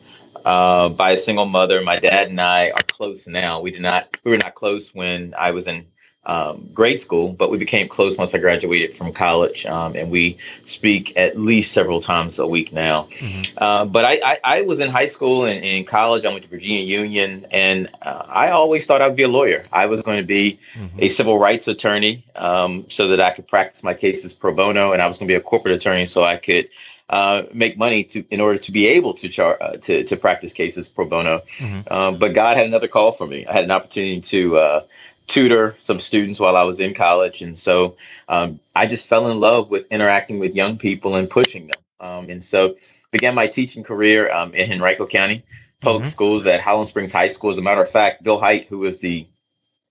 Uh, 0.45 0.89
by 0.89 1.11
a 1.11 1.17
single 1.17 1.45
mother. 1.45 1.81
My 1.81 1.99
dad 1.99 2.27
and 2.27 2.41
I 2.41 2.71
are 2.71 2.81
close 2.91 3.27
now. 3.27 3.61
We 3.61 3.71
did 3.71 3.81
not. 3.81 4.09
We 4.25 4.31
were 4.31 4.37
not 4.37 4.55
close 4.55 4.93
when 4.93 5.33
I 5.37 5.51
was 5.51 5.67
in 5.67 5.85
um, 6.25 6.69
grade 6.73 7.01
school, 7.01 7.33
but 7.33 7.51
we 7.51 7.57
became 7.57 7.89
close 7.89 8.17
once 8.17 8.33
I 8.33 8.37
graduated 8.37 8.95
from 8.95 9.11
college, 9.11 9.65
um, 9.65 9.95
and 9.95 10.09
we 10.09 10.37
speak 10.65 11.17
at 11.17 11.37
least 11.37 11.73
several 11.73 12.01
times 12.01 12.39
a 12.39 12.47
week 12.47 12.71
now. 12.71 13.03
Mm-hmm. 13.03 13.57
Uh, 13.57 13.85
but 13.85 14.05
I, 14.05 14.21
I, 14.23 14.39
I, 14.43 14.61
was 14.61 14.79
in 14.79 14.89
high 14.89 15.07
school 15.07 15.43
and 15.43 15.63
in 15.63 15.83
college. 15.83 16.23
I 16.23 16.31
went 16.31 16.43
to 16.43 16.49
Virginia 16.49 16.81
Union, 16.81 17.45
and 17.51 17.89
uh, 18.01 18.25
I 18.27 18.51
always 18.51 18.85
thought 18.85 19.01
I'd 19.01 19.17
be 19.17 19.23
a 19.23 19.27
lawyer. 19.27 19.65
I 19.71 19.87
was 19.87 20.01
going 20.01 20.21
to 20.21 20.25
be 20.25 20.59
mm-hmm. 20.75 20.97
a 20.99 21.09
civil 21.09 21.37
rights 21.37 21.67
attorney 21.67 22.23
um, 22.37 22.85
so 22.89 23.09
that 23.09 23.19
I 23.19 23.31
could 23.31 23.47
practice 23.47 23.83
my 23.83 23.93
cases 23.93 24.33
pro 24.33 24.53
bono, 24.53 24.93
and 24.93 25.01
I 25.01 25.07
was 25.07 25.17
going 25.17 25.27
to 25.27 25.31
be 25.31 25.37
a 25.37 25.41
corporate 25.41 25.75
attorney 25.75 26.05
so 26.05 26.23
I 26.23 26.37
could. 26.37 26.69
Uh, 27.09 27.43
make 27.53 27.77
money 27.77 28.05
to 28.05 28.23
in 28.31 28.39
order 28.39 28.57
to 28.57 28.71
be 28.71 28.87
able 28.87 29.13
to 29.13 29.27
char 29.27 29.61
uh, 29.61 29.73
to 29.73 30.05
to 30.05 30.15
practice 30.15 30.53
cases 30.53 30.87
pro 30.87 31.05
bono, 31.05 31.43
mm-hmm. 31.57 31.93
Um, 31.93 32.17
but 32.17 32.33
God 32.33 32.55
had 32.55 32.65
another 32.65 32.87
call 32.87 33.11
for 33.11 33.27
me. 33.27 33.45
I 33.45 33.51
had 33.51 33.65
an 33.65 33.71
opportunity 33.71 34.21
to 34.21 34.57
uh, 34.57 34.83
tutor 35.27 35.75
some 35.79 35.99
students 35.99 36.39
while 36.39 36.55
I 36.55 36.63
was 36.63 36.79
in 36.79 36.93
college. 36.93 37.41
And 37.41 37.57
so 37.57 37.95
um, 38.27 38.59
I 38.75 38.87
just 38.87 39.07
fell 39.07 39.29
in 39.31 39.39
love 39.39 39.69
with 39.69 39.85
interacting 39.91 40.39
with 40.39 40.55
young 40.55 40.77
people 40.77 41.15
and 41.15 41.29
pushing 41.29 41.67
them. 41.67 41.79
Um, 41.99 42.29
and 42.29 42.43
so 42.43 42.75
began 43.11 43.35
my 43.35 43.47
teaching 43.47 43.83
career 43.83 44.31
um, 44.31 44.53
in 44.53 44.71
Henrico 44.71 45.07
County. 45.07 45.43
public 45.83 46.03
mm-hmm. 46.03 46.11
schools 46.11 46.47
at 46.47 46.61
Highland 46.61 46.87
Springs 46.87 47.11
High 47.11 47.27
School. 47.27 47.51
As 47.51 47.57
a 47.57 47.61
matter 47.61 47.83
of 47.83 47.89
fact, 47.89 48.23
Bill 48.23 48.39
Hite, 48.39 48.67
who 48.67 48.79
was 48.79 48.99
the 48.99 49.27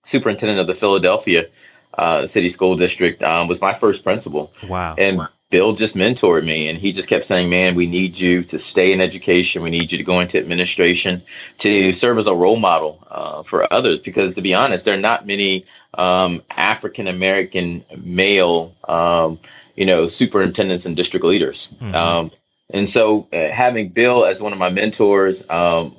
superintendent 0.04 0.58
of 0.58 0.66
the 0.66 0.74
Philadelphia 0.74 1.46
uh, 1.94 2.26
City 2.26 2.48
School 2.48 2.76
District, 2.76 3.22
um, 3.22 3.46
was 3.46 3.60
my 3.60 3.74
first 3.74 4.02
principal. 4.02 4.52
Wow. 4.66 4.96
And 4.98 5.18
wow. 5.18 5.28
Bill 5.52 5.74
just 5.74 5.94
mentored 5.96 6.46
me 6.46 6.70
and 6.70 6.78
he 6.78 6.92
just 6.92 7.10
kept 7.10 7.26
saying, 7.26 7.50
man, 7.50 7.74
we 7.74 7.86
need 7.86 8.18
you 8.18 8.42
to 8.44 8.58
stay 8.58 8.90
in 8.90 9.02
education. 9.02 9.62
We 9.62 9.68
need 9.68 9.92
you 9.92 9.98
to 9.98 10.04
go 10.04 10.20
into 10.20 10.38
administration 10.38 11.20
to 11.58 11.92
serve 11.92 12.16
as 12.16 12.26
a 12.26 12.34
role 12.34 12.56
model 12.56 13.06
uh, 13.10 13.42
for 13.42 13.70
others. 13.70 14.00
Because 14.00 14.34
to 14.36 14.40
be 14.40 14.54
honest, 14.54 14.86
there 14.86 14.94
are 14.94 15.00
not 15.00 15.26
many 15.26 15.66
um, 15.92 16.42
African 16.50 17.06
American 17.06 17.84
male, 18.02 18.74
um, 18.88 19.38
you 19.76 19.84
know, 19.84 20.08
superintendents 20.08 20.86
and 20.86 20.96
district 20.96 21.26
leaders. 21.26 21.68
Mm-hmm. 21.74 21.94
Um, 21.94 22.30
and 22.70 22.88
so 22.88 23.28
uh, 23.30 23.50
having 23.50 23.90
Bill 23.90 24.24
as 24.24 24.40
one 24.40 24.54
of 24.54 24.58
my 24.58 24.70
mentors 24.70 25.48
um, 25.50 25.94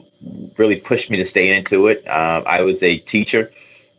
really 0.58 0.78
pushed 0.78 1.12
me 1.12 1.18
to 1.18 1.28
stay 1.28 1.56
into 1.56 1.90
it. 1.90 2.08
Uh, 2.08 2.42
I 2.44 2.64
was 2.64 2.82
a 2.82 2.98
teacher 2.98 3.52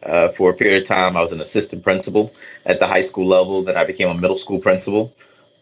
uh, 0.03 0.29
for 0.31 0.51
a 0.51 0.55
period 0.55 0.83
of 0.83 0.89
time. 0.89 1.17
I 1.17 1.21
was 1.21 1.31
an 1.31 1.41
assistant 1.41 1.85
principal 1.85 2.35
at 2.67 2.81
the 2.81 2.89
high 2.89 3.03
school 3.03 3.29
level. 3.29 3.63
Then 3.63 3.77
I 3.77 3.85
became 3.85 4.09
a 4.09 4.15
middle 4.15 4.37
school 4.37 4.59
principal 4.59 5.15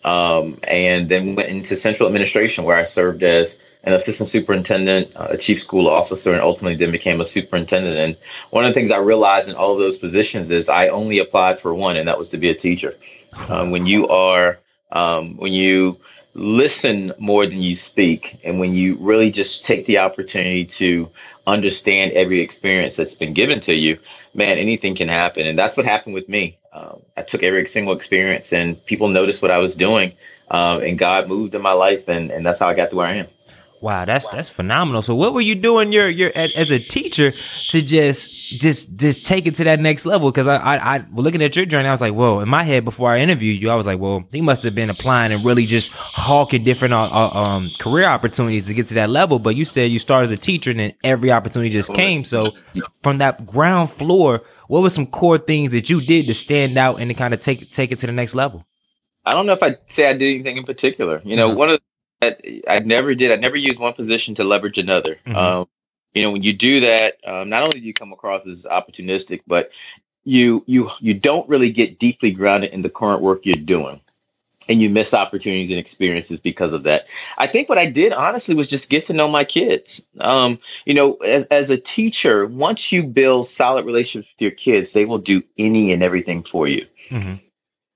um, 0.04 0.58
and 0.64 1.08
then 1.08 1.34
went 1.34 1.48
into 1.48 1.76
central 1.76 2.08
administration 2.08 2.64
where 2.64 2.76
I 2.76 2.84
served 2.84 3.22
as 3.22 3.58
an 3.84 3.94
assistant 3.94 4.30
superintendent, 4.30 5.10
a 5.16 5.36
chief 5.36 5.60
school 5.60 5.88
officer, 5.88 6.32
and 6.32 6.40
ultimately 6.40 6.76
then 6.76 6.92
became 6.92 7.20
a 7.20 7.26
superintendent. 7.26 7.96
And 7.96 8.16
one 8.50 8.64
of 8.64 8.70
the 8.70 8.74
things 8.74 8.92
I 8.92 8.98
realized 8.98 9.48
in 9.48 9.56
all 9.56 9.72
of 9.72 9.78
those 9.80 9.98
positions 9.98 10.50
is 10.50 10.68
I 10.68 10.88
only 10.88 11.18
applied 11.18 11.58
for 11.58 11.74
one, 11.74 11.96
and 11.96 12.06
that 12.08 12.18
was 12.18 12.30
to 12.30 12.38
be 12.38 12.48
a 12.48 12.54
teacher. 12.54 12.94
Um, 13.48 13.70
when 13.70 13.86
you 13.86 14.08
are, 14.08 14.58
um, 14.92 15.36
when 15.36 15.52
you 15.52 15.98
listen 16.34 17.12
more 17.18 17.46
than 17.46 17.60
you 17.60 17.74
speak, 17.74 18.38
and 18.44 18.60
when 18.60 18.72
you 18.72 18.96
really 19.00 19.30
just 19.30 19.66
take 19.66 19.86
the 19.86 19.98
opportunity 19.98 20.64
to 20.64 21.10
understand 21.46 22.12
every 22.12 22.40
experience 22.40 22.96
that's 22.96 23.14
been 23.14 23.32
given 23.32 23.60
to 23.62 23.74
you, 23.74 23.98
man, 24.34 24.58
anything 24.58 24.94
can 24.94 25.08
happen. 25.08 25.46
And 25.46 25.58
that's 25.58 25.76
what 25.76 25.86
happened 25.86 26.14
with 26.14 26.28
me. 26.28 26.58
Um, 26.72 27.00
I 27.16 27.22
took 27.22 27.42
every 27.42 27.66
single 27.66 27.94
experience 27.94 28.52
and 28.52 28.84
people 28.86 29.08
noticed 29.08 29.42
what 29.42 29.50
I 29.50 29.58
was 29.58 29.74
doing. 29.74 30.12
Um, 30.50 30.82
and 30.82 30.98
God 30.98 31.28
moved 31.28 31.54
in 31.54 31.62
my 31.62 31.72
life 31.72 32.08
and, 32.08 32.30
and 32.30 32.44
that's 32.44 32.58
how 32.58 32.68
I 32.68 32.74
got 32.74 32.90
to 32.90 32.96
where 32.96 33.06
I 33.06 33.14
am. 33.16 33.26
Wow, 33.82 34.04
that's 34.04 34.28
that's 34.28 34.48
phenomenal. 34.48 35.02
So 35.02 35.12
what 35.16 35.34
were 35.34 35.40
you 35.40 35.56
doing 35.56 35.90
your 35.90 36.08
your 36.08 36.30
as 36.36 36.70
a 36.70 36.78
teacher 36.78 37.32
to 37.70 37.82
just 37.82 38.30
just 38.52 38.94
just 38.96 39.26
take 39.26 39.44
it 39.48 39.56
to 39.56 39.64
that 39.64 39.80
next 39.80 40.06
level? 40.06 40.30
Because 40.30 40.46
I, 40.46 40.56
I 40.56 40.76
I 40.76 41.04
looking 41.12 41.42
at 41.42 41.56
your 41.56 41.66
journey, 41.66 41.88
I 41.88 41.90
was 41.90 42.00
like, 42.00 42.14
whoa. 42.14 42.38
In 42.38 42.48
my 42.48 42.62
head, 42.62 42.84
before 42.84 43.10
I 43.10 43.18
interviewed 43.18 43.60
you, 43.60 43.70
I 43.70 43.74
was 43.74 43.88
like, 43.88 43.98
well, 43.98 44.22
he 44.30 44.40
must 44.40 44.62
have 44.62 44.76
been 44.76 44.88
applying 44.88 45.32
and 45.32 45.44
really 45.44 45.66
just 45.66 45.90
hawking 45.90 46.62
different 46.62 46.94
uh, 46.94 47.10
uh, 47.10 47.30
um 47.30 47.72
career 47.80 48.06
opportunities 48.06 48.68
to 48.68 48.74
get 48.74 48.86
to 48.86 48.94
that 48.94 49.10
level. 49.10 49.40
But 49.40 49.56
you 49.56 49.64
said 49.64 49.90
you 49.90 49.98
started 49.98 50.24
as 50.26 50.30
a 50.30 50.36
teacher, 50.36 50.70
and 50.70 50.78
then 50.78 50.92
every 51.02 51.32
opportunity 51.32 51.70
just 51.70 51.92
came. 51.92 52.22
So 52.22 52.52
from 53.02 53.18
that 53.18 53.44
ground 53.46 53.90
floor, 53.90 54.42
what 54.68 54.82
were 54.82 54.90
some 54.90 55.08
core 55.08 55.38
things 55.38 55.72
that 55.72 55.90
you 55.90 56.00
did 56.00 56.28
to 56.28 56.34
stand 56.34 56.78
out 56.78 57.00
and 57.00 57.10
to 57.10 57.14
kind 57.14 57.34
of 57.34 57.40
take 57.40 57.72
take 57.72 57.90
it 57.90 57.98
to 57.98 58.06
the 58.06 58.12
next 58.12 58.36
level? 58.36 58.64
I 59.24 59.32
don't 59.32 59.46
know 59.46 59.54
if 59.54 59.62
I'd 59.62 59.78
say 59.88 60.08
I 60.08 60.12
did 60.12 60.34
anything 60.34 60.56
in 60.56 60.64
particular. 60.64 61.20
You 61.24 61.34
know, 61.34 61.48
uh-huh. 61.48 61.56
one 61.56 61.70
of 61.70 61.80
I 62.68 62.78
never 62.80 63.14
did. 63.14 63.32
I 63.32 63.36
never 63.36 63.56
used 63.56 63.78
one 63.78 63.94
position 63.94 64.36
to 64.36 64.44
leverage 64.44 64.78
another. 64.78 65.18
Mm-hmm. 65.26 65.36
Um, 65.36 65.68
you 66.14 66.22
know, 66.22 66.30
when 66.30 66.42
you 66.42 66.52
do 66.52 66.80
that, 66.80 67.14
um, 67.24 67.48
not 67.48 67.62
only 67.62 67.80
do 67.80 67.86
you 67.86 67.94
come 67.94 68.12
across 68.12 68.46
as 68.46 68.66
opportunistic, 68.70 69.42
but 69.46 69.70
you 70.24 70.62
you 70.66 70.90
you 71.00 71.14
don't 71.14 71.48
really 71.48 71.72
get 71.72 71.98
deeply 71.98 72.30
grounded 72.30 72.72
in 72.72 72.82
the 72.82 72.90
current 72.90 73.22
work 73.22 73.44
you're 73.44 73.56
doing, 73.56 74.00
and 74.68 74.80
you 74.80 74.90
miss 74.90 75.14
opportunities 75.14 75.70
and 75.70 75.78
experiences 75.78 76.38
because 76.38 76.74
of 76.74 76.84
that. 76.84 77.06
I 77.36 77.46
think 77.46 77.68
what 77.68 77.78
I 77.78 77.90
did 77.90 78.12
honestly 78.12 78.54
was 78.54 78.68
just 78.68 78.90
get 78.90 79.06
to 79.06 79.14
know 79.14 79.28
my 79.28 79.44
kids. 79.44 80.04
Um, 80.20 80.58
you 80.84 80.94
know, 80.94 81.14
as 81.14 81.46
as 81.46 81.70
a 81.70 81.78
teacher, 81.78 82.46
once 82.46 82.92
you 82.92 83.02
build 83.04 83.48
solid 83.48 83.86
relationships 83.86 84.32
with 84.34 84.42
your 84.42 84.50
kids, 84.52 84.92
they 84.92 85.04
will 85.06 85.18
do 85.18 85.42
any 85.58 85.92
and 85.92 86.02
everything 86.02 86.44
for 86.44 86.68
you. 86.68 86.86
Mm-hmm. 87.08 87.34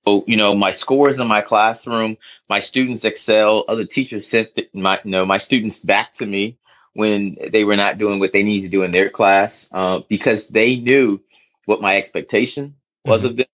So, 0.06 0.24
you 0.26 0.36
know, 0.36 0.54
my 0.54 0.70
scores 0.70 1.18
in 1.18 1.26
my 1.26 1.40
classroom, 1.40 2.16
my 2.48 2.60
students 2.60 3.04
excel. 3.04 3.64
Other 3.68 3.84
teachers 3.84 4.26
sent 4.28 4.50
my, 4.72 5.00
you 5.04 5.10
know, 5.10 5.24
my 5.24 5.38
students 5.38 5.80
back 5.80 6.14
to 6.14 6.26
me 6.26 6.58
when 6.92 7.36
they 7.50 7.64
were 7.64 7.76
not 7.76 7.98
doing 7.98 8.20
what 8.20 8.32
they 8.32 8.42
needed 8.42 8.70
to 8.70 8.76
do 8.76 8.82
in 8.84 8.92
their 8.92 9.10
class 9.10 9.68
uh, 9.72 10.00
because 10.08 10.48
they 10.48 10.76
knew 10.76 11.20
what 11.64 11.80
my 11.80 11.96
expectation 11.96 12.76
was 13.04 13.22
mm-hmm. 13.22 13.30
of 13.30 13.36
them. 13.36 13.46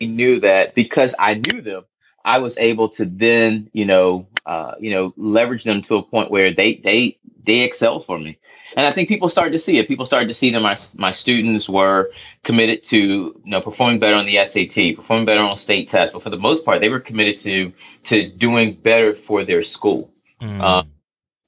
They 0.00 0.06
knew 0.06 0.40
that 0.40 0.74
because 0.74 1.14
I 1.18 1.34
knew 1.34 1.62
them, 1.62 1.84
I 2.24 2.38
was 2.38 2.58
able 2.58 2.88
to 2.90 3.04
then, 3.04 3.70
you 3.72 3.84
know, 3.84 4.26
uh, 4.44 4.74
you 4.80 4.90
know, 4.90 5.14
leverage 5.16 5.64
them 5.64 5.82
to 5.82 5.96
a 5.96 6.02
point 6.02 6.30
where 6.30 6.52
they 6.52 6.76
they 6.76 7.18
they 7.44 7.60
excel 7.60 8.00
for 8.00 8.18
me 8.18 8.38
and 8.76 8.86
I 8.86 8.92
think 8.92 9.08
people 9.08 9.28
started 9.28 9.52
to 9.52 9.58
see 9.58 9.78
it. 9.78 9.88
People 9.88 10.06
started 10.06 10.28
to 10.28 10.34
see 10.34 10.50
that 10.50 10.60
my 10.60 10.76
my 10.96 11.12
students 11.12 11.68
were 11.68 12.10
committed 12.44 12.82
to 12.84 12.98
you 12.98 13.42
know 13.44 13.60
performing 13.60 13.98
better 13.98 14.14
on 14.14 14.26
the 14.26 14.44
SAT, 14.44 14.96
performing 14.96 15.26
better 15.26 15.40
on 15.40 15.56
state 15.56 15.88
tests, 15.88 16.12
but 16.12 16.22
for 16.22 16.30
the 16.30 16.38
most 16.38 16.64
part, 16.64 16.80
they 16.80 16.88
were 16.88 17.00
committed 17.00 17.38
to 17.38 17.72
to 18.04 18.30
doing 18.30 18.74
better 18.74 19.16
for 19.16 19.44
their 19.44 19.62
school. 19.62 20.12
Mm. 20.40 20.60
Um, 20.60 20.90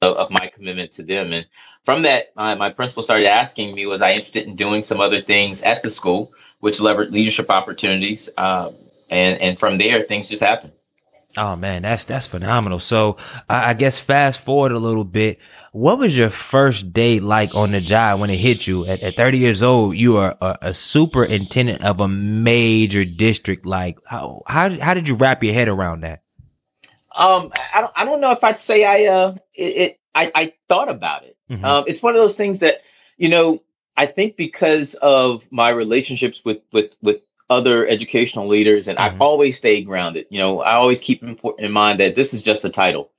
of, 0.02 0.16
of, 0.16 0.30
my 0.30 0.50
commitment 0.52 0.92
to 0.92 1.02
them, 1.04 1.32
and 1.32 1.46
from 1.84 2.02
that, 2.02 2.34
my, 2.36 2.54
my 2.56 2.70
principal 2.70 3.02
started 3.02 3.26
asking 3.26 3.74
me, 3.74 3.86
was 3.86 4.02
I 4.02 4.12
interested 4.12 4.46
in 4.46 4.56
doing 4.56 4.84
some 4.84 5.00
other 5.00 5.20
things 5.20 5.62
at 5.62 5.82
the 5.82 5.90
school, 5.90 6.32
which 6.60 6.78
leveraged 6.78 7.12
leadership 7.12 7.50
opportunities, 7.50 8.28
um, 8.36 8.74
and 9.10 9.40
and 9.40 9.58
from 9.58 9.78
there, 9.78 10.02
things 10.04 10.28
just 10.28 10.42
happened. 10.42 10.72
Oh 11.36 11.56
man, 11.56 11.82
that's 11.82 12.04
that's 12.04 12.26
phenomenal. 12.26 12.78
So 12.78 13.16
I, 13.48 13.70
I 13.70 13.74
guess 13.74 13.98
fast 13.98 14.40
forward 14.40 14.72
a 14.72 14.78
little 14.78 15.04
bit. 15.04 15.38
What 15.72 15.98
was 15.98 16.18
your 16.18 16.28
first 16.28 16.92
day 16.92 17.18
like 17.18 17.54
on 17.54 17.72
the 17.72 17.80
job 17.80 18.20
when 18.20 18.28
it 18.28 18.36
hit 18.36 18.66
you? 18.66 18.84
At, 18.84 19.00
at 19.00 19.14
30 19.14 19.38
years 19.38 19.62
old, 19.62 19.96
you 19.96 20.18
are 20.18 20.36
a, 20.38 20.58
a, 20.60 20.74
superintendent 20.74 21.82
of 21.82 21.98
a 21.98 22.06
major 22.06 23.06
district. 23.06 23.64
Like 23.64 23.96
how, 24.04 24.42
how, 24.46 24.68
how 24.78 24.92
did 24.92 25.08
you 25.08 25.14
wrap 25.14 25.42
your 25.42 25.54
head 25.54 25.68
around 25.68 26.02
that? 26.02 26.22
Um, 27.16 27.52
I 27.74 27.80
don't, 27.80 27.92
I 27.96 28.04
don't 28.04 28.20
know 28.20 28.32
if 28.32 28.44
I'd 28.44 28.58
say 28.58 28.84
I, 28.84 29.10
uh, 29.10 29.34
it, 29.54 29.64
it 29.64 30.00
I, 30.14 30.30
I 30.34 30.52
thought 30.68 30.90
about 30.90 31.24
it. 31.24 31.38
Mm-hmm. 31.50 31.64
Um, 31.64 31.84
it's 31.86 32.02
one 32.02 32.14
of 32.14 32.20
those 32.20 32.36
things 32.36 32.60
that, 32.60 32.82
you 33.16 33.30
know, 33.30 33.62
I 33.96 34.06
think 34.06 34.36
because 34.36 34.94
of 34.96 35.42
my 35.50 35.70
relationships 35.70 36.42
with, 36.44 36.58
with, 36.72 36.90
with 37.00 37.22
other 37.48 37.86
educational 37.86 38.46
leaders 38.46 38.88
and 38.88 38.98
mm-hmm. 38.98 39.14
I've 39.14 39.22
always 39.22 39.56
stayed 39.56 39.86
grounded. 39.86 40.26
You 40.28 40.38
know, 40.38 40.60
I 40.60 40.74
always 40.74 41.00
keep 41.00 41.22
in, 41.22 41.38
in 41.58 41.72
mind 41.72 42.00
that 42.00 42.14
this 42.14 42.34
is 42.34 42.42
just 42.42 42.66
a 42.66 42.70
title 42.70 43.10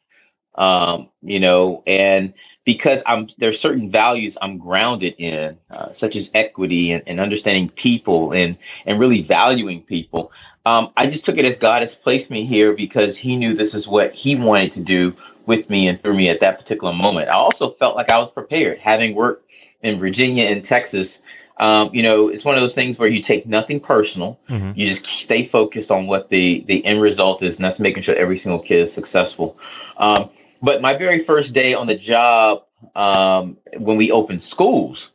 um, 0.55 1.09
you 1.21 1.39
know, 1.39 1.83
and 1.87 2.33
because 2.65 3.03
I'm 3.05 3.29
there's 3.37 3.59
certain 3.59 3.91
values 3.91 4.37
I'm 4.41 4.57
grounded 4.57 5.15
in, 5.17 5.57
uh, 5.69 5.93
such 5.93 6.15
as 6.15 6.31
equity 6.33 6.91
and, 6.91 7.03
and, 7.07 7.19
understanding 7.19 7.69
people 7.69 8.31
and 8.31 8.57
and 8.85 8.99
really 8.99 9.21
valuing 9.21 9.83
people. 9.83 10.31
Um, 10.65 10.91
I 10.95 11.07
just 11.07 11.25
took 11.25 11.37
it 11.37 11.45
as 11.45 11.59
God 11.59 11.81
has 11.81 11.93
placed 11.93 12.31
me 12.31 12.45
here 12.45 12.73
because 12.73 13.17
He 13.17 13.35
knew 13.35 13.53
this 13.53 13.73
is 13.73 13.87
what 13.87 14.13
He 14.13 14.35
wanted 14.35 14.73
to 14.73 14.83
do 14.83 15.15
with 15.45 15.69
me 15.69 15.87
and 15.87 16.01
through 16.01 16.15
me 16.15 16.29
at 16.29 16.39
that 16.39 16.57
particular 16.57 16.93
moment. 16.93 17.27
I 17.27 17.33
also 17.33 17.71
felt 17.71 17.97
like 17.97 18.09
I 18.09 18.19
was 18.19 18.31
prepared, 18.31 18.79
having 18.79 19.13
worked 19.13 19.45
in 19.81 19.99
Virginia 19.99 20.45
and 20.45 20.63
Texas. 20.63 21.21
Um, 21.57 21.89
you 21.93 22.01
know, 22.01 22.29
it's 22.29 22.45
one 22.45 22.55
of 22.55 22.61
those 22.61 22.75
things 22.75 22.97
where 22.97 23.09
you 23.09 23.21
take 23.21 23.45
nothing 23.45 23.79
personal. 23.81 24.39
Mm-hmm. 24.49 24.71
You 24.79 24.87
just 24.87 25.05
stay 25.05 25.43
focused 25.43 25.91
on 25.91 26.07
what 26.07 26.29
the 26.29 26.63
the 26.65 26.83
end 26.85 27.01
result 27.01 27.43
is, 27.43 27.57
and 27.57 27.65
that's 27.65 27.79
making 27.79 28.03
sure 28.03 28.15
every 28.15 28.37
single 28.37 28.59
kid 28.59 28.79
is 28.79 28.93
successful. 28.93 29.57
Um, 29.97 30.29
but 30.63 30.81
my 30.81 30.95
very 30.95 31.19
first 31.19 31.53
day 31.53 31.73
on 31.73 31.87
the 31.87 31.95
job, 31.95 32.63
um, 32.95 33.57
when 33.77 33.97
we 33.97 34.11
opened 34.11 34.41
schools, 34.41 35.11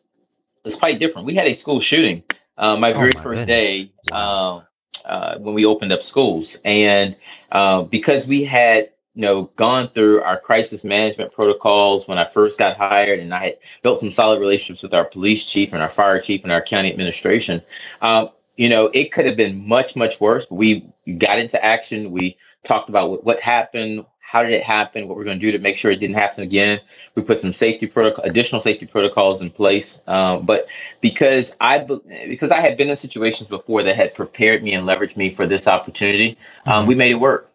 was 0.63 0.77
quite 0.77 0.99
different. 0.99 1.27
We 1.27 1.35
had 1.35 1.47
a 1.47 1.55
school 1.55 1.81
shooting. 1.81 2.23
Uh, 2.57 2.77
my 2.77 2.93
oh 2.93 2.99
very 2.99 3.13
my 3.15 3.23
first 3.23 3.47
goodness. 3.47 3.47
day 3.47 3.93
uh, 4.13 4.61
uh, 5.05 5.39
when 5.39 5.55
we 5.55 5.65
opened 5.65 5.93
up 5.93 6.03
schools, 6.03 6.59
and 6.65 7.17
uh, 7.51 7.83
because 7.85 8.29
we 8.29 8.45
had 8.45 8.91
you 9.15 9.23
know 9.23 9.45
gone 9.57 9.89
through 9.89 10.23
our 10.23 10.39
crisis 10.39 10.85
management 10.85 11.33
protocols 11.33 12.07
when 12.07 12.19
I 12.19 12.25
first 12.25 12.59
got 12.59 12.77
hired, 12.77 13.19
and 13.19 13.33
I 13.33 13.45
had 13.45 13.59
built 13.83 14.01
some 14.01 14.13
solid 14.13 14.41
relationships 14.41 14.83
with 14.83 14.93
our 14.93 15.05
police 15.05 15.47
chief 15.47 15.73
and 15.73 15.83
our 15.83 15.89
fire 15.89 16.21
chief 16.21 16.43
and 16.43 16.53
our 16.53 16.63
county 16.63 16.91
administration. 16.91 17.63
Um, 18.03 18.31
you 18.57 18.69
know, 18.69 18.87
it 18.93 19.13
could 19.13 19.25
have 19.25 19.37
been 19.37 19.67
much, 19.67 19.95
much 19.95 20.21
worse. 20.21 20.51
We 20.51 20.93
got 21.17 21.39
into 21.39 21.65
action. 21.65 22.11
We 22.11 22.37
talked 22.65 22.89
about 22.89 23.09
what, 23.09 23.25
what 23.25 23.41
happened, 23.41 24.05
how 24.31 24.43
did 24.43 24.53
it 24.53 24.63
happen, 24.63 25.09
what 25.09 25.17
we're 25.17 25.25
going 25.25 25.41
to 25.41 25.47
do 25.47 25.53
to 25.53 25.59
make 25.59 25.75
sure 25.75 25.91
it 25.91 25.97
didn't 25.97 26.17
happen 26.17 26.45
again. 26.45 26.81
We 27.15 27.23
put 27.23 27.41
some 27.41 27.55
safety 27.55 27.87
protocol, 27.87 28.27
additional 28.27 28.61
safety 28.61 28.85
protocols 28.85 29.41
in 29.41 29.49
place. 29.49 30.03
Um, 30.07 30.45
but 30.45 30.67
because 31.01 31.57
I 31.63 31.79
because 31.79 32.51
I 32.51 32.61
had 32.61 32.77
been 32.77 32.91
in 32.91 32.97
situations 32.97 33.49
before 33.49 33.83
that 33.85 33.97
had 33.97 34.15
prepared 34.15 34.63
me 34.63 34.75
and 34.75 34.87
leveraged 34.87 35.17
me 35.17 35.31
for 35.31 35.47
this 35.47 35.67
opportunity, 35.67 36.37
um, 36.67 36.81
mm-hmm. 36.81 36.89
we 36.89 36.95
made 36.95 37.13
it 37.13 37.21
work. 37.21 37.51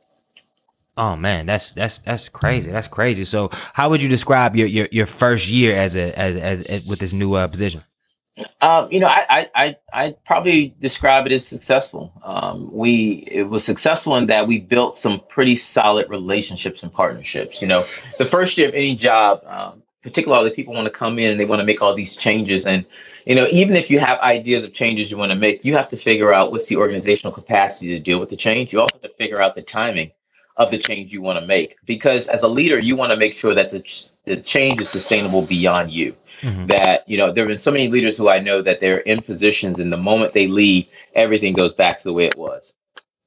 Oh 0.97 1.15
man, 1.15 1.45
that's 1.45 1.69
that's 1.71 1.99
that's 1.99 2.27
crazy. 2.27 2.71
That's 2.71 2.87
crazy. 2.87 3.23
So, 3.25 3.51
how 3.73 3.91
would 3.91 4.01
you 4.01 4.09
describe 4.09 4.55
your 4.55 4.65
your, 4.65 4.87
your 4.91 5.05
first 5.05 5.49
year 5.49 5.75
as 5.75 5.95
a 5.95 6.17
as, 6.17 6.35
as, 6.37 6.61
as 6.63 6.83
with 6.85 6.97
this 6.97 7.13
new 7.13 7.35
uh, 7.35 7.47
position? 7.47 7.83
Um, 8.61 8.91
you 8.91 8.99
know, 8.99 9.07
I, 9.07 9.47
I, 9.53 9.77
I, 9.93 10.15
probably 10.25 10.73
describe 10.79 11.27
it 11.27 11.31
as 11.31 11.45
successful. 11.45 12.11
Um, 12.23 12.73
we, 12.73 13.27
it 13.29 13.43
was 13.43 13.63
successful 13.63 14.15
in 14.15 14.25
that 14.27 14.47
we 14.47 14.59
built 14.59 14.97
some 14.97 15.21
pretty 15.29 15.55
solid 15.55 16.09
relationships 16.09 16.81
and 16.81 16.91
partnerships. 16.91 17.61
You 17.61 17.67
know, 17.67 17.83
the 18.17 18.25
first 18.25 18.57
year 18.57 18.69
of 18.69 18.73
any 18.73 18.95
job, 18.95 19.43
um, 19.45 19.83
particularly 20.01 20.49
people 20.49 20.73
want 20.73 20.85
to 20.85 20.91
come 20.91 21.19
in 21.19 21.29
and 21.29 21.39
they 21.39 21.45
want 21.45 21.59
to 21.59 21.65
make 21.65 21.83
all 21.83 21.93
these 21.93 22.15
changes. 22.15 22.65
And, 22.65 22.85
you 23.25 23.35
know, 23.35 23.47
even 23.51 23.75
if 23.75 23.91
you 23.91 23.99
have 23.99 24.19
ideas 24.19 24.63
of 24.63 24.73
changes 24.73 25.11
you 25.11 25.17
want 25.17 25.31
to 25.31 25.35
make, 25.35 25.63
you 25.63 25.75
have 25.75 25.89
to 25.89 25.97
figure 25.97 26.33
out 26.33 26.51
what's 26.51 26.67
the 26.67 26.77
organizational 26.77 27.33
capacity 27.33 27.89
to 27.89 27.99
deal 27.99 28.19
with 28.19 28.31
the 28.31 28.35
change. 28.35 28.73
You 28.73 28.81
also 28.81 28.95
have 28.95 29.11
to 29.11 29.17
figure 29.17 29.41
out 29.41 29.53
the 29.53 29.61
timing 29.61 30.11
of 30.57 30.71
the 30.71 30.79
change 30.79 31.13
you 31.13 31.21
want 31.21 31.39
to 31.39 31.45
make. 31.45 31.75
Because 31.85 32.27
as 32.29 32.41
a 32.41 32.47
leader, 32.47 32.79
you 32.79 32.95
want 32.95 33.11
to 33.11 33.17
make 33.17 33.37
sure 33.37 33.53
that 33.53 33.69
the, 33.69 33.83
the 34.25 34.41
change 34.41 34.81
is 34.81 34.89
sustainable 34.89 35.43
beyond 35.43 35.91
you. 35.91 36.15
Mm-hmm. 36.43 36.67
That, 36.67 37.07
you 37.07 37.17
know, 37.17 37.31
there 37.31 37.45
have 37.45 37.49
been 37.49 37.57
so 37.57 37.71
many 37.71 37.87
leaders 37.87 38.17
who 38.17 38.29
I 38.29 38.39
know 38.39 38.61
that 38.61 38.81
they're 38.81 38.99
in 38.99 39.21
positions 39.21 39.79
and 39.79 39.91
the 39.91 39.97
moment 39.97 40.33
they 40.33 40.47
leave, 40.47 40.87
everything 41.15 41.53
goes 41.53 41.73
back 41.73 41.97
to 41.99 42.03
the 42.03 42.13
way 42.13 42.25
it 42.25 42.37
was. 42.37 42.73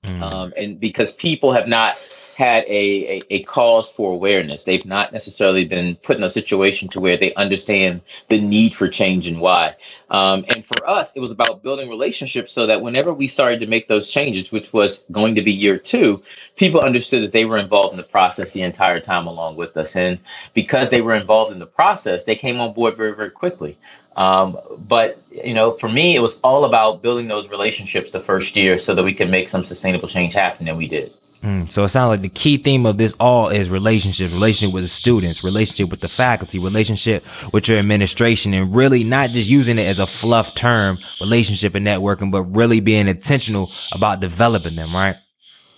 Mm-hmm. 0.04 0.22
Um, 0.22 0.52
and 0.56 0.78
because 0.78 1.14
people 1.14 1.52
have 1.52 1.66
not 1.66 1.94
had 2.36 2.64
a, 2.64 3.16
a, 3.16 3.22
a, 3.30 3.42
cause 3.44 3.90
for 3.90 4.12
awareness. 4.12 4.64
They've 4.64 4.84
not 4.84 5.10
necessarily 5.10 5.64
been 5.64 5.96
put 5.96 6.18
in 6.18 6.22
a 6.22 6.28
situation 6.28 6.86
to 6.90 7.00
where 7.00 7.16
they 7.16 7.32
understand 7.32 8.02
the 8.28 8.38
need 8.38 8.76
for 8.76 8.88
change 8.88 9.26
and 9.26 9.40
why. 9.40 9.74
Um, 10.10 10.44
and 10.50 10.66
for 10.66 10.86
us, 10.86 11.16
it 11.16 11.20
was 11.20 11.32
about 11.32 11.62
building 11.62 11.88
relationships 11.88 12.52
so 12.52 12.66
that 12.66 12.82
whenever 12.82 13.14
we 13.14 13.26
started 13.26 13.60
to 13.60 13.66
make 13.66 13.88
those 13.88 14.10
changes, 14.10 14.52
which 14.52 14.70
was 14.70 15.06
going 15.10 15.36
to 15.36 15.42
be 15.42 15.50
year 15.50 15.78
two, 15.78 16.22
people 16.56 16.82
understood 16.82 17.22
that 17.22 17.32
they 17.32 17.46
were 17.46 17.56
involved 17.56 17.94
in 17.94 17.96
the 17.96 18.02
process 18.02 18.52
the 18.52 18.60
entire 18.60 19.00
time 19.00 19.26
along 19.26 19.56
with 19.56 19.74
us. 19.78 19.96
And 19.96 20.18
because 20.52 20.90
they 20.90 21.00
were 21.00 21.16
involved 21.16 21.52
in 21.52 21.58
the 21.58 21.64
process, 21.64 22.26
they 22.26 22.36
came 22.36 22.60
on 22.60 22.74
board 22.74 22.98
very, 22.98 23.14
very 23.14 23.30
quickly. 23.30 23.78
Um, 24.14 24.58
but 24.86 25.18
you 25.30 25.54
know, 25.54 25.70
for 25.72 25.88
me, 25.88 26.14
it 26.14 26.20
was 26.20 26.38
all 26.40 26.66
about 26.66 27.00
building 27.00 27.28
those 27.28 27.48
relationships 27.48 28.10
the 28.10 28.20
first 28.20 28.56
year 28.56 28.78
so 28.78 28.94
that 28.94 29.04
we 29.04 29.14
could 29.14 29.30
make 29.30 29.48
some 29.48 29.64
sustainable 29.64 30.08
change 30.08 30.34
happen, 30.34 30.68
and 30.68 30.76
we 30.76 30.86
did. 30.86 31.10
Mm, 31.46 31.70
so 31.70 31.84
it 31.84 31.90
sounds 31.90 32.08
like 32.08 32.22
the 32.22 32.28
key 32.28 32.58
theme 32.58 32.86
of 32.86 32.98
this 32.98 33.14
all 33.20 33.50
is 33.50 33.70
relationships, 33.70 34.32
relationship 34.32 34.74
with 34.74 34.82
the 34.82 34.88
students, 34.88 35.44
relationship 35.44 35.90
with 35.90 36.00
the 36.00 36.08
faculty, 36.08 36.58
relationship 36.58 37.24
with 37.52 37.68
your 37.68 37.78
administration, 37.78 38.52
and 38.52 38.74
really 38.74 39.04
not 39.04 39.30
just 39.30 39.48
using 39.48 39.78
it 39.78 39.84
as 39.84 40.00
a 40.00 40.08
fluff 40.08 40.56
term, 40.56 40.98
relationship 41.20 41.76
and 41.76 41.86
networking, 41.86 42.32
but 42.32 42.42
really 42.42 42.80
being 42.80 43.06
intentional 43.06 43.70
about 43.92 44.18
developing 44.18 44.74
them, 44.74 44.92
right? 44.92 45.14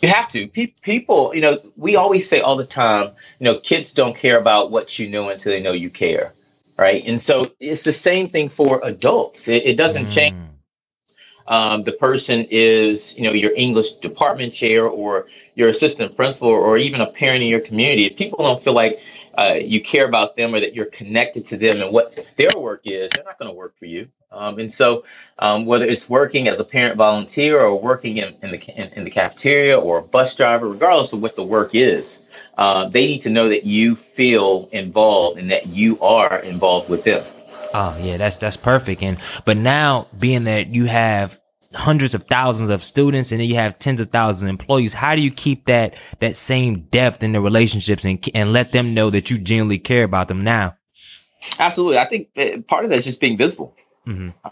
You 0.01 0.09
have 0.09 0.29
to. 0.29 0.49
people, 0.49 1.35
you 1.35 1.43
know, 1.43 1.61
we 1.77 1.97
always 1.97 2.27
say 2.27 2.41
all 2.41 2.57
the 2.57 2.65
time, 2.65 3.11
you 3.39 3.45
know, 3.45 3.61
kids 3.61 3.93
don't 3.93 4.17
care 4.17 4.39
about 4.39 4.71
what 4.71 4.99
you 4.99 5.11
know 5.11 5.29
until 5.29 5.53
they 5.53 5.61
know 5.61 5.73
you 5.73 5.91
care, 5.91 6.33
right? 6.79 7.05
And 7.05 7.21
so 7.21 7.45
it's 7.61 7.85
the 7.85 7.93
same 7.93 8.31
thing 8.31 8.49
for 8.49 8.81
adults. 8.83 9.49
It, 9.49 9.67
it 9.67 9.77
doesn't 9.77 10.07
mm. 10.07 10.13
change. 10.13 10.37
Um, 11.49 11.83
the 11.83 11.93
person 11.93 12.47
is, 12.51 13.17
you 13.17 13.25
know, 13.25 13.33
your 13.33 13.53
English 13.57 13.95
department 13.95 14.53
chair 14.53 14.87
or 14.87 15.27
your 15.59 15.69
assistant 15.69 16.15
principal 16.15 16.51
or 16.51 16.79
even 16.79 17.01
a 17.01 17.07
parent 17.07 17.43
in 17.43 17.49
your 17.49 17.59
community, 17.59 18.07
if 18.07 18.17
people 18.17 18.45
don't 18.45 18.63
feel 18.63 18.75
like 18.75 19.01
uh, 19.37 19.55
you 19.55 19.83
care 19.83 20.07
about 20.07 20.37
them 20.37 20.55
or 20.55 20.61
that 20.61 20.73
you're 20.73 20.87
connected 20.87 21.47
to 21.47 21.57
them 21.57 21.83
and 21.83 21.93
what 21.93 22.25
their 22.37 22.49
work 22.57 22.83
is, 22.85 23.11
they're 23.13 23.25
not 23.25 23.41
going 23.41 23.51
to 23.51 23.55
work 23.55 23.77
for 23.77 23.87
you. 23.87 24.09
Um, 24.31 24.61
and 24.61 24.73
so, 24.73 25.05
um, 25.41 25.67
whether 25.67 25.85
it's 25.85 26.09
working 26.09 26.47
as 26.47 26.61
a 26.61 26.65
parent 26.65 26.97
volunteer 26.97 27.61
or 27.61 27.81
working 27.81 28.19
in, 28.19 28.35
in 28.43 28.53
the 28.53 28.61
in, 28.81 28.93
in, 28.93 29.05
the 29.05 29.11
cafeteria 29.11 29.79
or 29.79 29.99
a 29.99 30.03
bus 30.03 30.37
driver, 30.37 30.69
regardless 30.69 31.13
of 31.13 31.23
what 31.23 31.35
the 31.35 31.43
work 31.43 31.75
is, 31.75 32.23
uh, 32.57 32.89
they 32.89 33.07
need 33.07 33.23
to 33.23 33.31
know 33.31 33.49
that 33.49 33.65
you 33.65 33.97
feel 33.97 34.69
involved 34.71 35.39
and 35.39 35.51
that 35.51 35.67
you 35.67 35.99
are 36.01 36.39
involved 36.41 36.89
with 36.91 37.05
them. 37.05 37.25
Oh 37.75 37.99
yeah, 38.01 38.17
that's 38.17 38.37
that's 38.37 38.59
perfect. 38.59 39.03
And 39.03 39.19
but 39.45 39.57
now 39.57 40.09
being 40.19 40.45
that 40.45 40.69
you 40.69 40.85
have 40.85 41.41
hundreds 41.75 42.15
of 42.15 42.25
thousands 42.25 42.71
of 42.71 42.83
students 42.83 43.31
and 43.31 43.41
then 43.41 43.49
you 43.49 43.57
have 43.57 43.79
tens 43.79 44.01
of 44.01 44.11
thousands 44.11 44.45
of 44.45 44.49
employees. 44.49 44.95
How 44.95 45.15
do 45.15 45.21
you 45.21 45.31
keep 45.31 45.67
that 45.67 45.95
that 46.21 46.37
same 46.37 46.81
depth 46.91 47.23
in 47.23 47.33
the 47.33 47.41
relationships 47.41 48.05
and 48.05 48.25
and 48.35 48.53
let 48.53 48.73
them 48.73 48.95
know 48.95 49.11
that 49.11 49.31
you 49.31 49.39
genuinely 49.39 49.79
care 49.79 50.05
about 50.05 50.29
them 50.29 50.45
now? 50.45 50.77
Absolutely. 51.59 51.99
I 51.99 52.07
think 52.07 52.67
part 52.67 52.85
of 52.85 52.91
that 52.91 52.99
is 52.99 53.05
just 53.05 53.21
being 53.21 53.37
visible. 53.37 53.77
Mm-hmm. 54.07 54.49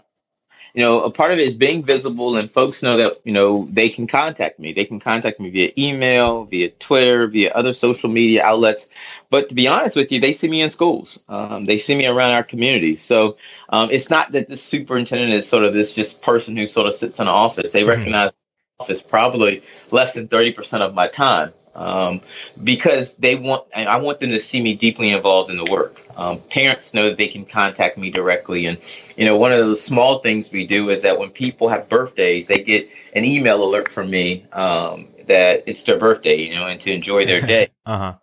You 0.77 0.83
know 0.83 1.01
a 1.01 1.11
part 1.11 1.33
of 1.33 1.39
it 1.39 1.47
is 1.47 1.57
being 1.57 1.83
visible 1.83 2.37
and 2.37 2.51
folks 2.51 2.83
know 2.83 2.97
that 2.97 3.19
you 3.25 3.33
know 3.33 3.67
they 3.71 3.89
can 3.89 4.07
contact 4.07 4.59
me 4.59 4.73
they 4.73 4.85
can 4.85 4.99
contact 4.99 5.39
me 5.39 5.49
via 5.49 5.71
email 5.77 6.45
via 6.45 6.69
twitter 6.69 7.27
via 7.27 7.51
other 7.51 7.73
social 7.73 8.09
media 8.09 8.43
outlets 8.43 8.87
but 9.29 9.49
to 9.49 9.55
be 9.55 9.67
honest 9.67 9.97
with 9.97 10.11
you, 10.11 10.19
they 10.19 10.33
see 10.33 10.47
me 10.47 10.61
in 10.61 10.69
schools. 10.69 11.21
Um, 11.27 11.65
they 11.65 11.79
see 11.79 11.95
me 11.95 12.05
around 12.05 12.31
our 12.31 12.43
community. 12.43 12.95
So 12.95 13.37
um, 13.69 13.89
it's 13.91 14.09
not 14.09 14.31
that 14.31 14.47
the 14.47 14.57
superintendent 14.57 15.33
is 15.33 15.49
sort 15.49 15.65
of 15.65 15.73
this 15.73 15.93
just 15.93 16.21
person 16.21 16.55
who 16.55 16.67
sort 16.67 16.87
of 16.87 16.95
sits 16.95 17.19
in 17.19 17.23
an 17.23 17.33
office. 17.33 17.73
They 17.73 17.81
mm-hmm. 17.81 17.89
recognize 17.89 18.31
office 18.79 19.01
probably 19.01 19.63
less 19.91 20.13
than 20.13 20.27
30% 20.27 20.81
of 20.81 20.93
my 20.93 21.07
time 21.07 21.51
um, 21.77 22.21
because 22.63 23.15
they 23.17 23.35
want, 23.35 23.67
I 23.73 23.97
want 23.97 24.19
them 24.19 24.31
to 24.31 24.39
see 24.39 24.61
me 24.61 24.75
deeply 24.75 25.11
involved 25.11 25.49
in 25.51 25.57
the 25.57 25.71
work. 25.71 26.01
Um, 26.17 26.39
parents 26.39 26.93
know 26.93 27.09
that 27.09 27.17
they 27.17 27.27
can 27.27 27.45
contact 27.45 27.97
me 27.97 28.09
directly. 28.09 28.65
And, 28.65 28.77
you 29.15 29.25
know, 29.25 29.37
one 29.37 29.53
of 29.53 29.67
the 29.67 29.77
small 29.77 30.19
things 30.19 30.51
we 30.51 30.65
do 30.65 30.89
is 30.89 31.03
that 31.03 31.19
when 31.19 31.29
people 31.29 31.69
have 31.69 31.87
birthdays, 31.87 32.47
they 32.47 32.63
get 32.63 32.89
an 33.13 33.23
email 33.23 33.63
alert 33.63 33.91
from 33.91 34.09
me 34.09 34.45
um, 34.51 35.07
that 35.27 35.63
it's 35.67 35.83
their 35.83 35.99
birthday, 35.99 36.41
you 36.41 36.55
know, 36.55 36.65
and 36.65 36.81
to 36.81 36.91
enjoy 36.91 37.25
their 37.25 37.41
day. 37.41 37.69
uh-huh 37.85 38.15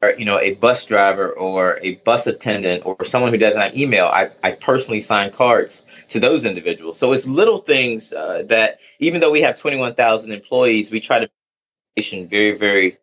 or, 0.00 0.12
you 0.12 0.24
know, 0.24 0.38
a 0.38 0.54
bus 0.54 0.86
driver 0.86 1.30
or 1.30 1.78
a 1.82 1.96
bus 1.96 2.26
attendant 2.26 2.86
or 2.86 3.04
someone 3.04 3.32
who 3.32 3.38
doesn't 3.38 3.60
have 3.60 3.76
email, 3.76 4.06
I, 4.06 4.30
I 4.42 4.52
personally 4.52 5.02
sign 5.02 5.30
cards 5.32 5.84
to 6.10 6.20
those 6.20 6.44
individuals. 6.44 6.98
So 6.98 7.12
it's 7.12 7.26
little 7.26 7.58
things 7.58 8.12
uh, 8.12 8.44
that 8.48 8.78
even 9.00 9.20
though 9.20 9.30
we 9.30 9.42
have 9.42 9.58
21,000 9.58 10.32
employees, 10.32 10.90
we 10.90 11.00
try 11.00 11.18
to 11.20 11.30
very, 12.28 12.52
very. 12.52 12.98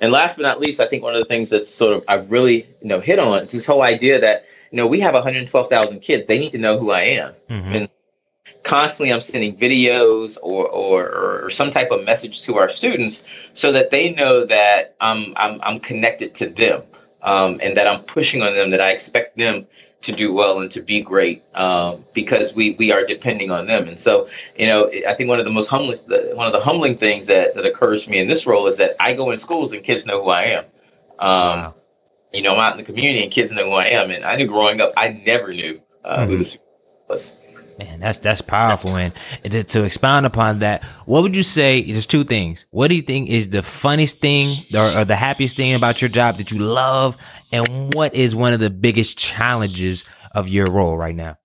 And 0.00 0.12
last 0.12 0.36
but 0.36 0.44
not 0.44 0.60
least, 0.60 0.80
I 0.80 0.86
think 0.86 1.02
one 1.02 1.14
of 1.14 1.18
the 1.18 1.24
things 1.24 1.50
that's 1.50 1.70
sort 1.70 1.96
of 1.96 2.04
I've 2.06 2.30
really 2.30 2.66
you 2.80 2.88
know 2.88 3.00
hit 3.00 3.18
on 3.18 3.42
is 3.42 3.52
this 3.52 3.66
whole 3.66 3.82
idea 3.82 4.20
that 4.20 4.46
you 4.70 4.76
know 4.76 4.86
we 4.86 5.00
have 5.00 5.14
112,000 5.14 6.00
kids. 6.00 6.26
They 6.26 6.38
need 6.38 6.52
to 6.52 6.58
know 6.58 6.78
who 6.78 6.90
I 6.90 7.02
am. 7.02 7.32
Mm-hmm. 7.50 7.74
And 7.74 7.88
constantly 8.62 9.12
I'm 9.12 9.20
sending 9.20 9.56
videos 9.56 10.38
or, 10.42 10.66
or, 10.68 11.44
or, 11.44 11.50
some 11.50 11.70
type 11.70 11.90
of 11.90 12.04
message 12.04 12.42
to 12.44 12.56
our 12.56 12.70
students 12.70 13.24
so 13.52 13.72
that 13.72 13.90
they 13.90 14.12
know 14.12 14.46
that 14.46 14.96
I'm, 15.00 15.34
I'm, 15.36 15.60
I'm 15.62 15.80
connected 15.80 16.34
to 16.36 16.48
them 16.48 16.82
um, 17.22 17.60
and 17.62 17.76
that 17.76 17.86
I'm 17.86 18.02
pushing 18.02 18.42
on 18.42 18.54
them, 18.54 18.70
that 18.70 18.80
I 18.80 18.92
expect 18.92 19.36
them 19.36 19.66
to 20.04 20.12
do 20.12 20.32
well 20.32 20.60
and 20.60 20.70
to 20.72 20.82
be 20.82 21.02
great 21.02 21.42
um, 21.54 22.04
because 22.14 22.54
we, 22.54 22.74
we 22.78 22.92
are 22.92 23.04
depending 23.04 23.50
on 23.50 23.66
them. 23.66 23.88
And 23.88 23.98
so, 23.98 24.28
you 24.56 24.66
know, 24.66 24.90
I 25.08 25.14
think 25.14 25.28
one 25.28 25.38
of 25.38 25.44
the 25.44 25.50
most 25.50 25.68
humbling, 25.68 25.98
one 26.36 26.46
of 26.46 26.52
the 26.52 26.60
humbling 26.60 26.96
things 26.96 27.28
that, 27.28 27.54
that 27.54 27.66
occurs 27.66 28.04
to 28.04 28.10
me 28.10 28.18
in 28.18 28.28
this 28.28 28.46
role 28.46 28.66
is 28.66 28.78
that 28.78 28.96
I 29.00 29.14
go 29.14 29.30
in 29.30 29.38
schools 29.38 29.72
and 29.72 29.82
kids 29.82 30.06
know 30.06 30.22
who 30.22 30.30
I 30.30 30.42
am. 30.42 30.64
Um, 31.18 31.30
wow. 31.30 31.74
You 32.32 32.42
know, 32.42 32.54
I'm 32.54 32.60
out 32.60 32.72
in 32.72 32.78
the 32.78 32.84
community 32.84 33.22
and 33.22 33.32
kids 33.32 33.52
know 33.52 33.64
who 33.64 33.76
I 33.76 33.86
am. 33.86 34.10
And 34.10 34.24
I 34.24 34.36
knew 34.36 34.46
growing 34.46 34.80
up, 34.80 34.92
I 34.96 35.08
never 35.08 35.52
knew 35.52 35.80
uh, 36.04 36.18
mm-hmm. 36.18 36.30
who 36.30 36.44
the 36.44 36.58
was. 37.08 37.40
Man, 37.78 38.00
that's 38.00 38.18
that's 38.18 38.40
powerful. 38.40 38.96
And 38.96 39.12
to 39.42 39.84
expound 39.84 40.26
upon 40.26 40.60
that, 40.60 40.84
what 41.06 41.22
would 41.22 41.36
you 41.36 41.42
say? 41.42 41.82
There's 41.82 42.06
two 42.06 42.24
things. 42.24 42.66
What 42.70 42.88
do 42.88 42.94
you 42.94 43.02
think 43.02 43.30
is 43.30 43.48
the 43.48 43.62
funniest 43.62 44.20
thing 44.20 44.58
or, 44.74 44.98
or, 44.98 45.04
the 45.04 45.16
happiest 45.16 45.56
thing 45.56 45.74
about 45.74 46.00
your 46.00 46.08
job 46.08 46.38
that 46.38 46.50
you 46.52 46.60
love, 46.60 47.16
and 47.52 47.92
what 47.94 48.14
is 48.14 48.34
one 48.34 48.52
of 48.52 48.60
the 48.60 48.70
biggest 48.70 49.18
challenges 49.18 50.04
of 50.32 50.48
your 50.48 50.70
role 50.70 50.96
right 50.96 51.14
now? 51.14 51.38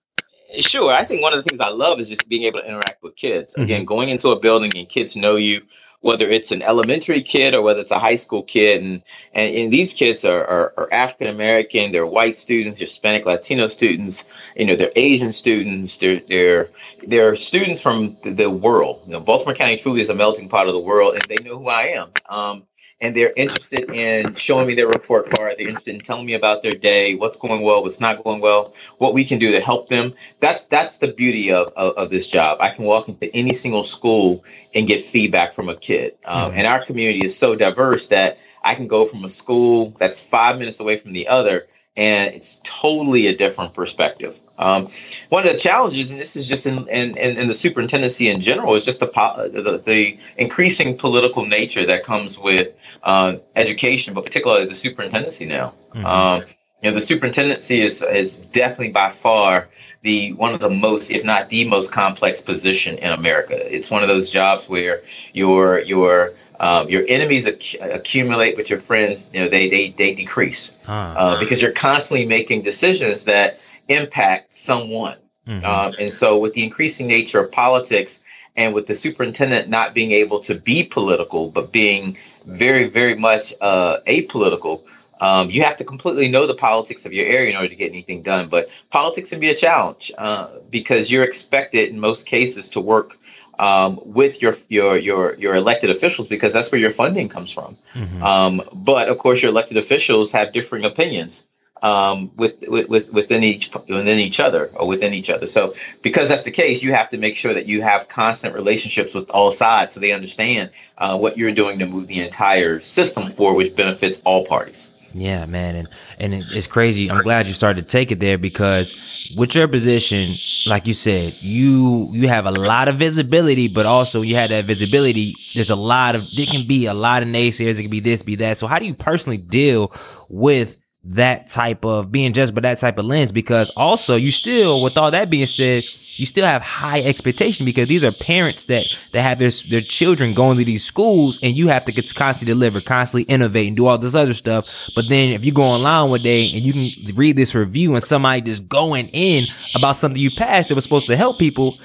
Sure, 0.59 0.91
I 0.91 1.03
think 1.03 1.21
one 1.21 1.33
of 1.33 1.43
the 1.43 1.49
things 1.49 1.61
I 1.61 1.69
love 1.69 1.99
is 1.99 2.09
just 2.09 2.27
being 2.27 2.43
able 2.43 2.59
to 2.59 2.67
interact 2.67 3.03
with 3.03 3.15
kids. 3.15 3.55
Again, 3.55 3.81
mm-hmm. 3.81 3.87
going 3.87 4.09
into 4.09 4.29
a 4.29 4.39
building 4.39 4.71
and 4.75 4.89
kids 4.89 5.15
know 5.15 5.35
you, 5.35 5.61
whether 6.01 6.27
it's 6.29 6.51
an 6.51 6.61
elementary 6.61 7.21
kid 7.21 7.53
or 7.53 7.61
whether 7.61 7.81
it's 7.81 7.91
a 7.91 7.99
high 7.99 8.15
school 8.15 8.43
kid. 8.43 8.81
And, 8.81 9.01
and, 9.33 9.55
and 9.55 9.73
these 9.73 9.93
kids 9.93 10.23
are, 10.23 10.45
are, 10.45 10.73
are 10.77 10.93
African 10.93 11.27
American, 11.27 11.91
they're 11.91 12.05
white 12.05 12.37
students, 12.37 12.79
Hispanic, 12.79 13.25
Latino 13.25 13.67
students, 13.67 14.23
you 14.55 14.65
know, 14.65 14.75
they're 14.75 14.91
Asian 14.95 15.33
students, 15.33 15.97
they're, 15.97 16.19
they're, 16.19 16.69
they're 17.05 17.35
students 17.35 17.81
from 17.81 18.15
the 18.23 18.49
world. 18.49 19.01
You 19.05 19.13
know, 19.13 19.19
Baltimore 19.19 19.55
County 19.55 19.77
truly 19.77 20.01
is 20.01 20.09
a 20.09 20.15
melting 20.15 20.49
pot 20.49 20.67
of 20.67 20.73
the 20.73 20.79
world, 20.79 21.15
and 21.15 21.23
they 21.23 21.43
know 21.43 21.59
who 21.59 21.67
I 21.67 21.83
am. 21.87 22.09
Um, 22.27 22.63
and 23.01 23.15
they're 23.15 23.33
interested 23.35 23.89
in 23.89 24.35
showing 24.35 24.67
me 24.67 24.75
their 24.75 24.87
report 24.87 25.29
card. 25.31 25.55
They're 25.57 25.67
interested 25.67 25.95
in 25.95 26.01
telling 26.01 26.25
me 26.25 26.33
about 26.33 26.63
their 26.63 26.75
day, 26.75 27.15
what's 27.15 27.39
going 27.39 27.61
well, 27.61 27.81
what's 27.81 28.01
not 28.01 28.23
going 28.23 28.41
well, 28.41 28.73
what 28.97 29.13
we 29.13 29.23
can 29.23 29.39
do 29.39 29.51
to 29.51 29.61
help 29.61 29.87
them. 29.89 30.13
That's 30.39 30.67
that's 30.67 30.99
the 30.99 31.07
beauty 31.07 31.51
of, 31.51 31.71
of, 31.75 31.95
of 31.97 32.09
this 32.09 32.27
job. 32.27 32.57
I 32.59 32.69
can 32.69 32.85
walk 32.85 33.07
into 33.07 33.33
any 33.33 33.53
single 33.53 33.83
school 33.83 34.43
and 34.73 34.87
get 34.87 35.05
feedback 35.05 35.55
from 35.55 35.69
a 35.69 35.75
kid. 35.75 36.17
Um, 36.25 36.51
mm-hmm. 36.51 36.59
And 36.59 36.67
our 36.67 36.85
community 36.85 37.25
is 37.25 37.37
so 37.37 37.55
diverse 37.55 38.09
that 38.09 38.37
I 38.63 38.75
can 38.75 38.87
go 38.87 39.05
from 39.05 39.23
a 39.23 39.29
school 39.29 39.93
that's 39.97 40.25
five 40.25 40.59
minutes 40.59 40.79
away 40.79 40.99
from 40.99 41.13
the 41.13 41.29
other, 41.29 41.67
and 41.95 42.35
it's 42.35 42.59
totally 42.63 43.27
a 43.27 43.35
different 43.35 43.73
perspective. 43.73 44.37
Um, 44.59 44.89
one 45.29 45.47
of 45.47 45.53
the 45.53 45.59
challenges, 45.59 46.11
and 46.11 46.19
this 46.19 46.35
is 46.35 46.47
just 46.47 46.65
in, 46.67 46.87
in, 46.89 47.17
in 47.17 47.47
the 47.47 47.55
superintendency 47.55 48.29
in 48.29 48.41
general, 48.41 48.75
is 48.75 48.85
just 48.85 48.99
the, 48.99 49.07
the, 49.07 49.81
the 49.91 50.19
increasing 50.37 50.97
political 50.97 51.45
nature 51.45 51.85
that 51.85 52.03
comes 52.03 52.37
with 52.37 52.67
uh, 53.03 53.37
education, 53.55 54.13
but 54.13 54.23
particularly 54.25 54.67
the 54.67 54.75
superintendency 54.75 55.45
now. 55.45 55.73
Mm-hmm. 55.95 56.05
Um, 56.05 56.43
you 56.81 56.89
know, 56.89 56.95
the 56.95 57.05
superintendency 57.11 57.81
is 57.81 58.01
is 58.01 58.37
definitely 58.37 58.91
by 58.91 59.09
far 59.11 59.69
the 60.01 60.33
one 60.33 60.53
of 60.53 60.59
the 60.59 60.69
most, 60.69 61.09
if 61.09 61.23
not 61.23 61.49
the 61.49 61.63
most 61.75 61.91
complex 61.91 62.41
position 62.41 62.97
in 62.97 63.11
America. 63.11 63.55
It's 63.75 63.89
one 63.89 64.03
of 64.03 64.09
those 64.09 64.29
jobs 64.29 64.67
where 64.67 65.01
your 65.33 65.79
your 65.79 66.31
Um, 66.61 66.89
your 66.89 67.05
enemies 67.07 67.47
acc- 67.47 67.79
accumulate, 67.79 68.57
but 68.57 68.69
your 68.69 68.81
friends, 68.81 69.31
you 69.33 69.39
know, 69.39 69.47
they 69.47 69.69
they 69.69 69.93
they 70.01 70.11
decrease 70.23 70.75
uh, 70.89 71.39
because 71.39 71.61
you're 71.61 71.77
constantly 71.89 72.25
making 72.27 72.63
decisions 72.63 73.23
that 73.23 73.49
impact 73.89 74.53
someone. 74.53 75.17
Mm-hmm. 75.47 75.65
Um, 75.65 75.95
and 75.99 76.13
so, 76.13 76.37
with 76.37 76.53
the 76.53 76.63
increasing 76.63 77.07
nature 77.07 77.39
of 77.39 77.51
politics, 77.51 78.21
and 78.55 78.73
with 78.73 78.87
the 78.87 78.95
superintendent 78.95 79.69
not 79.69 79.93
being 79.93 80.11
able 80.11 80.41
to 80.41 80.53
be 80.53 80.83
political, 80.83 81.49
but 81.49 81.71
being 81.71 82.17
very, 82.45 82.89
very 82.89 83.15
much 83.15 83.53
uh, 83.61 83.97
apolitical, 84.05 84.83
um, 85.21 85.49
you 85.49 85.63
have 85.63 85.77
to 85.77 85.83
completely 85.83 86.27
know 86.27 86.45
the 86.45 86.53
politics 86.53 87.05
of 87.05 87.13
your 87.13 87.25
area 87.25 87.49
in 87.49 87.55
order 87.55 87.69
to 87.69 87.75
get 87.75 87.89
anything 87.89 88.21
done. 88.21 88.49
But 88.49 88.69
politics 88.89 89.29
can 89.29 89.39
be 89.39 89.49
a 89.49 89.55
challenge 89.55 90.11
uh, 90.17 90.49
because 90.69 91.11
you're 91.11 91.23
expected 91.23 91.89
in 91.89 91.99
most 91.99 92.25
cases 92.25 92.69
to 92.71 92.81
work 92.81 93.17
um, 93.59 93.99
with 94.05 94.41
your 94.41 94.55
your 94.69 94.97
your 94.97 95.35
your 95.35 95.55
elected 95.55 95.89
officials 95.89 96.27
because 96.27 96.53
that's 96.53 96.71
where 96.71 96.79
your 96.79 96.91
funding 96.91 97.27
comes 97.27 97.51
from. 97.51 97.77
Mm-hmm. 97.93 98.23
Um, 98.23 98.61
but 98.73 99.09
of 99.09 99.17
course, 99.19 99.41
your 99.41 99.51
elected 99.51 99.77
officials 99.77 100.31
have 100.31 100.53
differing 100.53 100.85
opinions 100.85 101.45
um, 101.81 102.31
with, 102.35 102.55
with, 102.67 103.11
within 103.11 103.43
each 103.43 103.71
within 103.73 104.07
each 104.19 104.39
other 104.39 104.69
or 104.73 104.87
within 104.87 105.13
each 105.13 105.29
other. 105.29 105.47
So 105.47 105.75
because 106.01 106.29
that's 106.29 106.43
the 106.43 106.51
case, 106.51 106.83
you 106.83 106.93
have 106.93 107.09
to 107.11 107.17
make 107.17 107.37
sure 107.37 107.53
that 107.53 107.65
you 107.67 107.81
have 107.81 108.09
constant 108.09 108.53
relationships 108.55 109.13
with 109.13 109.29
all 109.29 109.51
sides 109.51 109.93
so 109.93 109.99
they 109.99 110.11
understand 110.11 110.71
uh, 110.97 111.17
what 111.17 111.37
you're 111.37 111.51
doing 111.51 111.79
to 111.79 111.85
move 111.85 112.07
the 112.07 112.19
entire 112.19 112.79
system 112.81 113.31
forward, 113.31 113.55
which 113.57 113.75
benefits 113.75 114.21
all 114.25 114.45
parties. 114.45 114.87
Yeah, 115.13 115.45
man, 115.45 115.75
and 115.75 115.87
and 116.19 116.33
it's 116.51 116.67
crazy. 116.67 117.09
I'm 117.09 117.23
glad 117.23 117.47
you 117.47 117.53
started 117.55 117.81
to 117.81 117.87
take 117.87 118.11
it 118.11 118.19
there 118.19 118.37
because 118.37 118.93
with 119.35 119.55
your 119.55 119.67
position, 119.67 120.35
like 120.67 120.85
you 120.85 120.93
said, 120.93 121.33
you 121.41 122.09
you 122.11 122.27
have 122.27 122.45
a 122.45 122.51
lot 122.51 122.87
of 122.87 122.97
visibility, 122.97 123.67
but 123.67 123.85
also 123.85 124.21
you 124.21 124.35
had 124.35 124.51
that 124.51 124.65
visibility. 124.65 125.35
There's 125.55 125.71
a 125.71 125.75
lot 125.75 126.15
of 126.15 126.27
there 126.35 126.45
can 126.45 126.67
be 126.67 126.85
a 126.85 126.93
lot 126.93 127.23
of 127.23 127.29
naysayers. 127.29 127.79
It 127.79 127.83
can 127.83 127.91
be 127.91 127.99
this, 127.99 128.21
be 128.21 128.35
that. 128.35 128.59
So 128.59 128.67
how 128.67 128.77
do 128.77 128.85
you 128.85 128.93
personally 128.93 129.37
deal 129.37 129.91
with 130.29 130.77
that 131.03 131.47
type 131.47 131.85
of 131.85 132.11
being 132.11 132.33
judged 132.33 132.53
by 132.53 132.61
that 132.61 132.77
type 132.77 132.97
of 132.97 133.05
lens? 133.05 133.31
Because 133.31 133.69
also 133.75 134.15
you 134.15 134.31
still, 134.31 134.81
with 134.81 134.97
all 134.97 135.11
that 135.11 135.29
being 135.29 135.47
said, 135.47 135.83
you 136.19 136.25
still 136.25 136.45
have 136.45 136.61
high 136.61 137.01
expectation 137.01 137.65
because 137.65 137.87
these 137.87 138.03
are 138.03 138.11
parents 138.11 138.65
that 138.65 138.85
that 139.13 139.21
have 139.21 139.39
their 139.39 139.51
their 139.69 139.81
children 139.81 140.33
going 140.33 140.57
to 140.57 140.65
these 140.65 140.83
schools, 140.83 141.39
and 141.41 141.55
you 141.55 141.69
have 141.69 141.85
to 141.85 141.93
constantly 141.93 142.53
deliver, 142.53 142.81
constantly 142.81 143.23
innovate, 143.33 143.67
and 143.69 143.77
do 143.77 143.85
all 143.87 143.97
this 143.97 144.15
other 144.15 144.33
stuff. 144.33 144.65
But 144.95 145.07
then 145.07 145.29
if 145.31 145.45
you 145.45 145.53
go 145.53 145.63
online 145.63 146.09
one 146.09 146.21
day 146.21 146.51
and 146.53 146.65
you 146.65 146.73
can 146.73 147.15
read 147.15 147.37
this 147.37 147.55
review 147.55 147.95
and 147.95 148.03
somebody 148.03 148.41
just 148.41 148.67
going 148.67 149.07
in 149.13 149.47
about 149.75 149.95
something 149.95 150.21
you 150.21 150.31
passed 150.31 150.67
that 150.67 150.75
was 150.75 150.83
supposed 150.83 151.07
to 151.07 151.15
help 151.15 151.39
people. 151.39 151.79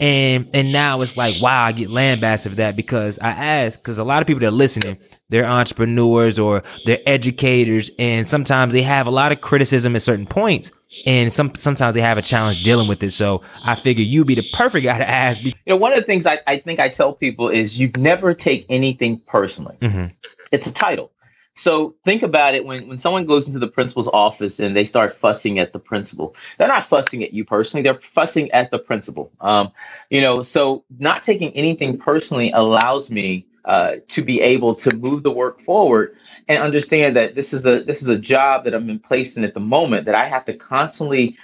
And, 0.00 0.50
and 0.54 0.72
now 0.72 1.00
it's 1.02 1.16
like, 1.16 1.40
wow, 1.40 1.64
I 1.64 1.72
get 1.72 1.90
lambasted 1.90 2.52
for 2.52 2.56
that 2.56 2.74
because 2.74 3.18
I 3.18 3.30
ask, 3.30 3.80
because 3.80 3.98
a 3.98 4.04
lot 4.04 4.22
of 4.22 4.26
people 4.26 4.40
that 4.40 4.48
are 4.48 4.50
listening, 4.50 4.98
they're 5.28 5.46
entrepreneurs 5.46 6.38
or 6.38 6.62
they're 6.84 7.02
educators. 7.06 7.90
And 7.98 8.26
sometimes 8.26 8.72
they 8.72 8.82
have 8.82 9.06
a 9.06 9.10
lot 9.10 9.30
of 9.30 9.40
criticism 9.40 9.94
at 9.94 10.02
certain 10.02 10.26
points 10.26 10.72
and 11.06 11.32
some 11.32 11.54
sometimes 11.54 11.94
they 11.94 12.00
have 12.00 12.18
a 12.18 12.22
challenge 12.22 12.62
dealing 12.62 12.88
with 12.88 13.02
it. 13.02 13.12
So 13.12 13.42
I 13.64 13.74
figure 13.74 14.04
you'd 14.04 14.26
be 14.26 14.34
the 14.34 14.48
perfect 14.52 14.84
guy 14.84 14.98
to 14.98 15.08
ask. 15.08 15.42
You 15.42 15.52
know, 15.66 15.76
one 15.76 15.92
of 15.92 15.98
the 15.98 16.04
things 16.04 16.26
I, 16.26 16.38
I 16.46 16.58
think 16.58 16.80
I 16.80 16.88
tell 16.88 17.12
people 17.12 17.48
is 17.48 17.78
you 17.78 17.90
never 17.96 18.34
take 18.34 18.66
anything 18.68 19.20
personally. 19.26 19.76
Mm-hmm. 19.80 20.06
It's 20.52 20.66
a 20.66 20.74
title. 20.74 21.12
So 21.60 21.94
think 22.06 22.22
about 22.22 22.54
it 22.54 22.64
when, 22.64 22.88
when 22.88 22.96
someone 22.96 23.26
goes 23.26 23.46
into 23.46 23.58
the 23.58 23.68
principal's 23.68 24.08
office 24.08 24.60
and 24.60 24.74
they 24.74 24.86
start 24.86 25.12
fussing 25.12 25.58
at 25.58 25.74
the 25.74 25.78
principal, 25.78 26.34
they're 26.56 26.68
not 26.68 26.86
fussing 26.86 27.22
at 27.22 27.34
you 27.34 27.44
personally, 27.44 27.82
they're 27.82 28.00
fussing 28.14 28.50
at 28.52 28.70
the 28.70 28.78
principal. 28.78 29.30
Um, 29.42 29.70
you 30.08 30.22
know, 30.22 30.42
so 30.42 30.84
not 30.98 31.22
taking 31.22 31.52
anything 31.52 31.98
personally 31.98 32.50
allows 32.50 33.10
me 33.10 33.46
uh, 33.66 33.96
to 34.08 34.22
be 34.22 34.40
able 34.40 34.74
to 34.76 34.96
move 34.96 35.22
the 35.22 35.30
work 35.30 35.60
forward 35.60 36.16
and 36.48 36.62
understand 36.62 37.14
that 37.16 37.34
this 37.34 37.52
is 37.52 37.66
a 37.66 37.82
this 37.82 38.00
is 38.00 38.08
a 38.08 38.16
job 38.16 38.64
that 38.64 38.74
I'm 38.74 38.88
in 38.88 38.98
place 38.98 39.36
in 39.36 39.44
at 39.44 39.52
the 39.52 39.60
moment 39.60 40.06
that 40.06 40.14
I 40.14 40.28
have 40.28 40.46
to 40.46 40.54
constantly 40.54 41.36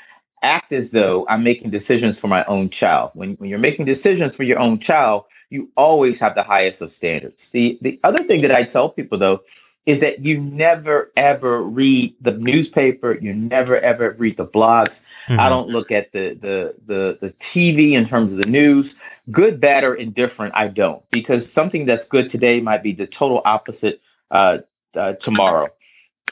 act 0.43 0.73
as 0.73 0.93
though 0.93 1.27
I'm 1.29 1.45
making 1.45 1.71
decisions 1.71 2.19
for 2.19 2.29
my 2.29 2.43
own 2.47 2.71
child. 2.71 3.11
When 3.13 3.35
when 3.35 3.51
you're 3.51 3.59
making 3.59 3.85
decisions 3.85 4.35
for 4.35 4.45
your 4.45 4.61
own 4.61 4.79
child, 4.79 5.25
you 5.51 5.71
always 5.77 6.19
have 6.21 6.35
the 6.35 6.43
highest 6.43 6.81
of 6.81 6.95
standards. 6.95 7.51
The 7.51 7.79
the 7.83 8.01
other 8.03 8.25
thing 8.25 8.41
that 8.41 8.51
I 8.51 8.65
tell 8.65 8.89
people 8.89 9.19
though 9.19 9.43
is 9.87 10.01
that 10.01 10.19
you 10.19 10.41
never 10.41 11.13
ever 11.17 11.63
read 11.63 12.17
the 12.21 12.33
newspaper, 12.33 13.15
you 13.15 13.33
never 13.33 13.79
ever 13.79 14.17
read 14.19 14.37
the 14.37 14.47
blogs. 14.47 15.05
Mm-hmm. 15.29 15.41
I 15.41 15.49
don't 15.49 15.69
look 15.69 15.93
at 15.93 16.13
the 16.13 16.35
the 16.35 16.75
the 16.87 17.19
the 17.21 17.33
TV 17.35 17.93
in 17.93 18.07
terms 18.07 18.33
of 18.33 18.39
the 18.39 18.51
news, 18.51 18.97
good, 19.31 19.61
bad, 19.61 19.85
or 19.85 19.95
indifferent. 19.95 20.55
I 20.57 20.69
don't 20.69 21.09
because 21.11 21.51
something 21.51 21.87
that's 21.87 22.09
good 22.09 22.29
today 22.29 22.61
might 22.61 22.83
be 22.83 22.93
the 22.93 23.07
total 23.07 23.41
opposite 23.45 24.03
uh, 24.31 24.59
uh, 24.95 25.13
tomorrow. 25.15 25.69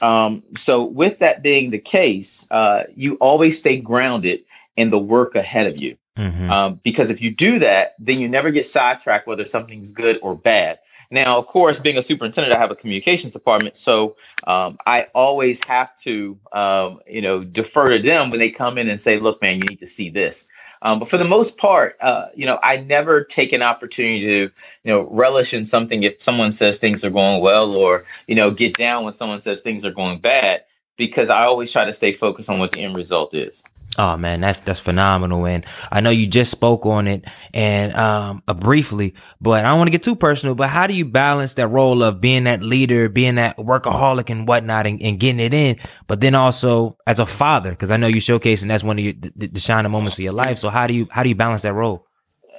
Um, 0.01 0.43
so, 0.57 0.83
with 0.83 1.19
that 1.19 1.41
being 1.41 1.71
the 1.71 1.79
case, 1.79 2.47
uh, 2.51 2.83
you 2.95 3.15
always 3.15 3.57
stay 3.57 3.77
grounded 3.79 4.41
in 4.75 4.89
the 4.89 4.99
work 4.99 5.35
ahead 5.35 5.67
of 5.67 5.79
you. 5.79 5.97
Mm-hmm. 6.17 6.49
Um, 6.49 6.79
because 6.83 7.09
if 7.09 7.21
you 7.21 7.31
do 7.31 7.59
that, 7.59 7.95
then 7.99 8.19
you 8.19 8.27
never 8.27 8.51
get 8.51 8.67
sidetracked 8.67 9.27
whether 9.27 9.45
something's 9.45 9.91
good 9.91 10.19
or 10.21 10.35
bad. 10.35 10.79
Now, 11.11 11.37
of 11.39 11.47
course, 11.47 11.79
being 11.79 11.97
a 11.97 12.03
superintendent, 12.03 12.53
I 12.53 12.59
have 12.59 12.71
a 12.71 12.75
communications 12.75 13.33
department, 13.33 13.77
so 13.77 14.17
um, 14.45 14.77
I 14.85 15.07
always 15.15 15.63
have 15.65 15.97
to, 16.01 16.37
um, 16.51 16.99
you 17.07 17.21
know, 17.21 17.43
defer 17.43 17.97
to 17.97 18.03
them 18.03 18.29
when 18.31 18.39
they 18.39 18.51
come 18.51 18.77
in 18.77 18.89
and 18.89 19.01
say, 19.01 19.19
"Look, 19.19 19.41
man, 19.41 19.57
you 19.59 19.65
need 19.65 19.79
to 19.81 19.87
see 19.87 20.09
this." 20.09 20.47
Um, 20.81 20.99
but 20.99 21.09
for 21.09 21.17
the 21.17 21.25
most 21.25 21.57
part, 21.57 21.97
uh, 22.01 22.27
you 22.35 22.45
know, 22.45 22.59
I 22.61 22.77
never 22.77 23.23
take 23.23 23.53
an 23.53 23.61
opportunity 23.63 24.21
to, 24.21 24.39
you 24.41 24.51
know, 24.85 25.09
relish 25.09 25.53
in 25.53 25.65
something 25.65 26.03
if 26.03 26.21
someone 26.21 26.51
says 26.51 26.79
things 26.79 27.03
are 27.03 27.09
going 27.09 27.41
well 27.41 27.75
or, 27.75 28.05
you 28.27 28.35
know, 28.35 28.51
get 28.51 28.77
down 28.77 29.03
when 29.03 29.13
someone 29.13 29.41
says 29.41 29.63
things 29.63 29.85
are 29.85 29.91
going 29.93 30.19
bad 30.19 30.63
because 30.97 31.29
I 31.29 31.43
always 31.45 31.71
try 31.71 31.85
to 31.85 31.93
stay 31.93 32.13
focused 32.13 32.49
on 32.49 32.59
what 32.59 32.71
the 32.71 32.83
end 32.83 32.95
result 32.95 33.33
is. 33.33 33.63
Oh 33.97 34.17
man, 34.17 34.41
that's 34.41 34.59
that's 34.59 34.79
phenomenal, 34.79 35.45
and 35.45 35.65
I 35.91 36.01
know 36.01 36.09
you 36.09 36.27
just 36.27 36.51
spoke 36.51 36.85
on 36.85 37.07
it 37.07 37.23
and 37.53 37.93
um 37.93 38.43
uh, 38.47 38.53
briefly, 38.53 39.13
but 39.39 39.63
I 39.63 39.69
don't 39.69 39.77
want 39.77 39.87
to 39.87 39.91
get 39.91 40.03
too 40.03 40.15
personal. 40.15 40.53
But 40.55 40.69
how 40.69 40.87
do 40.87 40.93
you 40.93 41.05
balance 41.05 41.53
that 41.55 41.69
role 41.69 42.03
of 42.03 42.19
being 42.19 42.43
that 42.43 42.61
leader, 42.61 43.07
being 43.07 43.35
that 43.35 43.57
workaholic 43.57 44.29
and 44.29 44.47
whatnot, 44.47 44.85
and, 44.85 45.01
and 45.01 45.19
getting 45.19 45.39
it 45.39 45.53
in, 45.53 45.77
but 46.07 46.19
then 46.19 46.35
also 46.35 46.97
as 47.07 47.19
a 47.19 47.25
father, 47.25 47.69
because 47.69 47.91
I 47.91 47.97
know 47.97 48.07
you 48.07 48.19
showcasing 48.21 48.67
that's 48.67 48.83
one 48.83 48.99
of 48.99 49.05
your, 49.05 49.13
the, 49.13 49.47
the 49.47 49.59
shining 49.59 49.91
moments 49.91 50.17
of 50.17 50.23
your 50.23 50.33
life. 50.33 50.57
So 50.57 50.69
how 50.69 50.87
do 50.87 50.93
you 50.93 51.07
how 51.09 51.23
do 51.23 51.29
you 51.29 51.35
balance 51.35 51.61
that 51.61 51.73
role? 51.73 52.05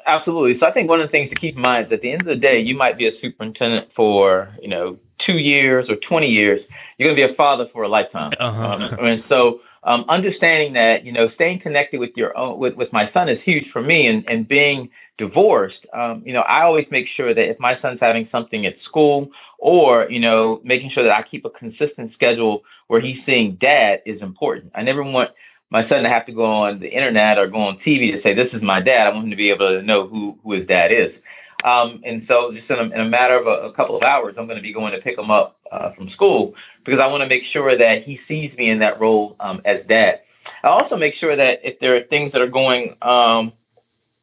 Absolutely. 0.07 0.55
So 0.55 0.69
I 0.69 0.71
think 0.71 0.89
one 0.89 1.01
of 1.01 1.09
the 1.09 1.11
things 1.11 1.31
to 1.31 1.35
keep 1.35 1.57
in 1.57 1.61
mind 1.61 1.87
is 1.87 1.93
at 1.93 2.01
the 2.01 2.13
end 2.13 2.23
of 2.23 2.29
the 2.29 2.37
day, 2.37 2.61
you 2.61 2.77
might 2.77 2.97
be 2.97 3.09
a 3.09 3.13
superintendent 3.13 3.93
for 3.93 4.49
you 4.63 4.69
know 4.69 4.99
two 5.19 5.39
years 5.39 5.91
or 5.91 5.97
twenty 5.97 6.29
years. 6.29 6.69
You're 6.97 7.09
going 7.09 7.17
to 7.17 7.27
be 7.27 7.31
a 7.31 7.35
father 7.35 7.67
for 7.67 7.83
a 7.83 7.89
lifetime, 7.89 8.33
uh-huh. 8.39 8.95
um, 8.99 9.05
and 9.05 9.21
so 9.21 9.61
um, 9.87 10.05
understanding 10.09 10.75
that 10.75 11.05
you 11.05 11.13
know 11.13 11.29
staying 11.29 11.61
connected 11.61 11.99
with 12.01 12.17
your 12.17 12.37
own 12.37 12.59
with, 12.59 12.75
with 12.77 12.93
my 12.93 13.07
son 13.07 13.31
is 13.31 13.43
huge 13.43 13.71
for 13.71 13.81
me 13.81 14.07
and, 14.09 14.29
and 14.29 14.47
being 14.47 14.91
divorced 15.17 15.87
um, 15.95 16.23
you 16.27 16.35
know 16.35 16.43
i 16.43 16.63
always 16.63 16.91
make 16.91 17.09
sure 17.09 17.33
that 17.33 17.49
if 17.49 17.59
my 17.59 17.73
son's 17.73 18.01
having 18.01 18.27
something 18.27 18.67
at 18.67 18.79
school 18.79 19.31
or 19.59 20.11
you 20.11 20.21
know 20.21 20.61
making 20.65 20.91
sure 20.91 21.05
that 21.05 21.17
i 21.17 21.23
keep 21.23 21.45
a 21.47 21.51
consistent 21.51 22.11
schedule 22.11 22.65
where 22.87 23.01
he's 23.01 23.25
seeing 23.25 23.57
dad 23.57 24.03
is 24.07 24.23
important. 24.23 24.73
I 24.75 24.83
never 24.83 25.03
want 25.03 25.31
my 25.71 25.83
son 25.83 26.05
to 26.05 26.09
have 26.09 26.27
to 26.27 26.33
go 26.33 26.45
on 26.45 26.79
the 26.79 26.89
internet 26.89 27.39
or 27.39 27.49
go 27.49 27.59
on 27.59 27.77
tv 27.77 28.13
to 28.13 28.19
say 28.19 28.35
this 28.35 28.55
is 28.55 28.63
my 28.63 28.81
dad. 28.81 29.07
I 29.07 29.11
want 29.11 29.25
him 29.25 29.31
to 29.31 29.37
be 29.37 29.51
able 29.51 29.69
to 29.69 29.83
know 29.83 30.07
who, 30.07 30.39
who 30.43 30.53
his 30.53 30.67
dad 30.67 30.93
is 30.93 31.23
um, 31.67 32.01
and 32.05 32.25
so 32.25 32.53
just 32.53 32.71
in 32.71 32.79
a, 32.79 32.83
in 32.83 33.01
a 33.01 33.05
matter 33.05 33.37
of 33.37 33.47
a, 33.47 33.69
a, 33.69 33.73
couple 33.73 33.97
of 33.97 34.03
hours 34.03 34.37
i'm 34.39 34.47
going 34.47 34.57
to 34.57 34.63
be 34.63 34.73
going 34.73 34.93
to 34.93 35.01
pick 35.01 35.19
him 35.19 35.31
up 35.31 35.59
uh, 35.71 35.91
from 35.91 36.09
school 36.09 36.55
because 36.85 37.01
I 37.01 37.09
want 37.09 37.23
to 37.23 37.29
make 37.29 37.45
sure 37.45 37.77
that 37.77 38.03
he 38.03 38.17
sees 38.17 38.57
me 38.57 38.71
in 38.71 38.79
that 38.79 39.01
role 39.01 39.37
um, 39.41 39.61
as 39.65 39.85
dad. 39.85 40.21
I 40.63 40.69
also 40.69 40.97
make 40.97 41.15
sure 41.15 41.35
that 41.35 41.61
if 41.65 41.81
there 41.81 41.97
are 41.97 42.01
things 42.01 42.33
that 42.33 42.43
are 42.43 42.47
going 42.47 42.97
um, 43.03 43.53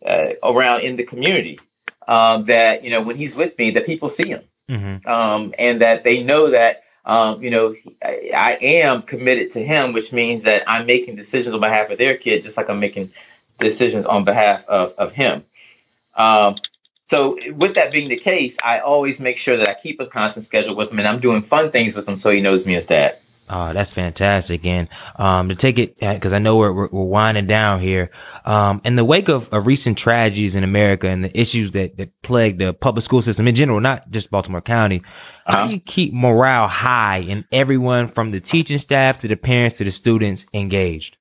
uh, 0.05 0.29
around 0.41 0.81
in 0.81 0.95
the 0.95 1.03
community, 1.03 1.59
um, 2.07 2.45
that 2.45 2.83
you 2.83 2.89
know 2.89 3.01
when 3.01 3.17
he's 3.17 3.35
with 3.35 3.57
me, 3.57 3.71
that 3.71 3.85
people 3.85 4.09
see 4.09 4.29
him, 4.29 4.41
mm-hmm. 4.69 5.07
Um, 5.07 5.53
and 5.59 5.81
that 5.81 6.03
they 6.03 6.23
know 6.23 6.51
that 6.51 6.83
um, 7.05 7.43
you 7.43 7.49
know 7.49 7.75
I, 8.01 8.31
I, 8.35 8.57
am 8.61 9.01
committed 9.01 9.53
to 9.53 9.63
him, 9.63 9.93
which 9.93 10.13
means 10.13 10.43
that 10.43 10.69
I'm 10.69 10.85
making 10.85 11.17
decisions 11.17 11.53
on 11.53 11.61
behalf 11.61 11.89
of 11.89 11.97
their 11.97 12.17
kid, 12.17 12.43
just 12.43 12.55
like 12.55 12.69
I'm 12.69 12.79
making 12.79 13.11
decisions 13.59 14.05
on 14.05 14.23
behalf 14.23 14.67
of 14.67 14.93
of 14.97 15.11
him. 15.11 15.43
Um, 16.15 16.55
so 17.07 17.37
with 17.53 17.75
that 17.75 17.91
being 17.91 18.09
the 18.09 18.17
case, 18.17 18.57
I 18.63 18.79
always 18.79 19.19
make 19.19 19.37
sure 19.37 19.57
that 19.57 19.69
I 19.69 19.75
keep 19.75 19.99
a 19.99 20.07
constant 20.07 20.45
schedule 20.45 20.75
with 20.75 20.91
him 20.91 20.99
and 20.99 21.07
I'm 21.07 21.19
doing 21.19 21.41
fun 21.41 21.71
things 21.71 21.95
with 21.95 22.07
him 22.07 22.17
so 22.17 22.31
he 22.31 22.41
knows 22.41 22.65
me 22.65 22.75
as 22.75 22.85
dad. 22.85 23.17
Oh, 23.49 23.73
that's 23.73 23.91
fantastic. 23.91 24.65
And 24.65 24.87
um, 25.17 25.49
to 25.49 25.55
take 25.55 25.77
it, 25.77 25.99
because 25.99 26.31
I 26.31 26.39
know 26.39 26.57
we're, 26.57 26.71
we're, 26.71 26.87
we're, 26.87 27.03
winding 27.03 27.45
down 27.45 27.81
here, 27.81 28.09
um, 28.45 28.81
in 28.85 28.95
the 28.95 29.03
wake 29.03 29.27
of, 29.27 29.53
of, 29.53 29.67
recent 29.67 29.97
tragedies 29.97 30.55
in 30.55 30.63
America 30.63 31.09
and 31.09 31.23
the 31.23 31.39
issues 31.39 31.71
that, 31.71 31.97
that 31.97 32.21
plague 32.21 32.57
the 32.57 32.73
public 32.73 33.03
school 33.03 33.21
system 33.21 33.47
in 33.47 33.53
general, 33.53 33.81
not 33.81 34.09
just 34.09 34.31
Baltimore 34.31 34.61
County, 34.61 35.01
uh-huh. 35.45 35.57
how 35.57 35.67
do 35.67 35.73
you 35.73 35.79
keep 35.81 36.13
morale 36.13 36.69
high 36.69 37.25
and 37.29 37.43
everyone 37.51 38.07
from 38.07 38.31
the 38.31 38.39
teaching 38.39 38.77
staff 38.77 39.17
to 39.19 39.27
the 39.27 39.35
parents 39.35 39.77
to 39.79 39.83
the 39.83 39.91
students 39.91 40.45
engaged? 40.53 41.17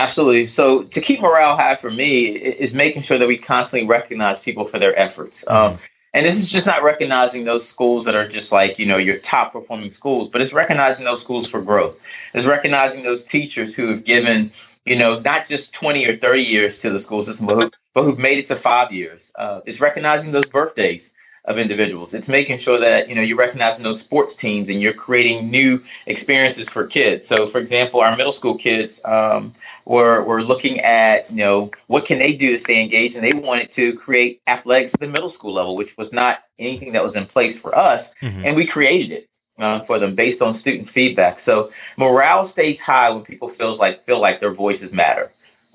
Absolutely. 0.00 0.46
So 0.46 0.82
to 0.82 1.00
keep 1.00 1.20
morale 1.20 1.56
high 1.56 1.76
for 1.76 1.90
me 1.90 2.24
is 2.64 2.72
making 2.74 3.02
sure 3.02 3.18
that 3.18 3.28
we 3.28 3.36
constantly 3.36 3.86
recognize 3.86 4.42
people 4.42 4.64
for 4.66 4.78
their 4.78 4.98
efforts. 4.98 5.44
Mm-hmm. 5.44 5.74
Um, 5.74 5.78
And 6.12 6.26
this 6.26 6.38
is 6.38 6.50
just 6.50 6.66
not 6.66 6.82
recognizing 6.82 7.44
those 7.44 7.68
schools 7.68 8.06
that 8.06 8.16
are 8.16 8.26
just 8.26 8.50
like, 8.50 8.80
you 8.80 8.86
know, 8.86 8.96
your 8.96 9.18
top 9.18 9.52
performing 9.52 9.92
schools, 9.92 10.28
but 10.28 10.40
it's 10.40 10.52
recognizing 10.52 11.04
those 11.04 11.20
schools 11.20 11.48
for 11.48 11.60
growth. 11.60 12.02
It's 12.34 12.46
recognizing 12.46 13.04
those 13.04 13.24
teachers 13.24 13.76
who 13.76 13.88
have 13.88 14.04
given, 14.04 14.50
you 14.84 14.96
know, 14.96 15.20
not 15.20 15.46
just 15.46 15.74
20 15.74 16.06
or 16.06 16.16
30 16.16 16.42
years 16.42 16.80
to 16.80 16.90
the 16.90 16.98
school 16.98 17.24
system, 17.24 17.46
but, 17.46 17.56
who, 17.56 17.70
but 17.94 18.02
who've 18.04 18.18
made 18.18 18.38
it 18.38 18.46
to 18.46 18.56
five 18.56 18.90
years. 18.90 19.30
Uh, 19.36 19.60
it's 19.66 19.80
recognizing 19.80 20.32
those 20.32 20.46
birthdays 20.46 21.12
of 21.44 21.58
individuals. 21.58 22.12
It's 22.14 22.28
making 22.28 22.58
sure 22.58 22.78
that 22.80 23.08
you 23.08 23.14
know 23.14 23.22
you're 23.22 23.38
recognizing 23.38 23.82
those 23.82 24.00
sports 24.02 24.36
teams 24.36 24.68
and 24.68 24.80
you're 24.80 24.92
creating 24.92 25.50
new 25.50 25.82
experiences 26.06 26.68
for 26.68 26.86
kids. 26.86 27.28
So, 27.28 27.46
for 27.46 27.58
example, 27.58 28.00
our 28.00 28.16
middle 28.16 28.32
school 28.32 28.56
kids 28.56 29.00
um, 29.04 29.54
were 29.84 30.22
were 30.22 30.42
looking 30.42 30.80
at 30.80 31.30
you 31.30 31.38
know 31.38 31.70
what 31.86 32.06
can 32.06 32.18
they 32.18 32.32
do 32.32 32.56
to 32.56 32.62
stay 32.62 32.82
engaged, 32.82 33.16
and 33.16 33.24
they 33.24 33.36
wanted 33.36 33.70
to 33.72 33.96
create 33.96 34.40
athletics 34.46 34.94
at 34.94 35.00
the 35.00 35.06
middle 35.06 35.30
school 35.30 35.54
level, 35.54 35.76
which 35.76 35.96
was 35.96 36.12
not 36.12 36.40
anything 36.58 36.92
that 36.92 37.04
was 37.04 37.16
in 37.16 37.26
place 37.26 37.58
for 37.58 37.76
us, 37.76 38.14
mm-hmm. 38.22 38.44
and 38.44 38.56
we 38.56 38.66
created 38.66 39.12
it. 39.12 39.26
Uh, 39.58 39.78
for 39.80 39.98
them 39.98 40.14
based 40.14 40.40
on 40.40 40.54
student 40.54 40.88
feedback. 40.88 41.38
So 41.38 41.70
morale 41.98 42.46
stays 42.46 42.80
high 42.80 43.10
when 43.10 43.24
people 43.24 43.50
feel 43.50 43.76
like 43.76 44.06
feel 44.06 44.18
like 44.18 44.40
their 44.40 44.52
voices 44.54 44.90
matter. 44.90 45.30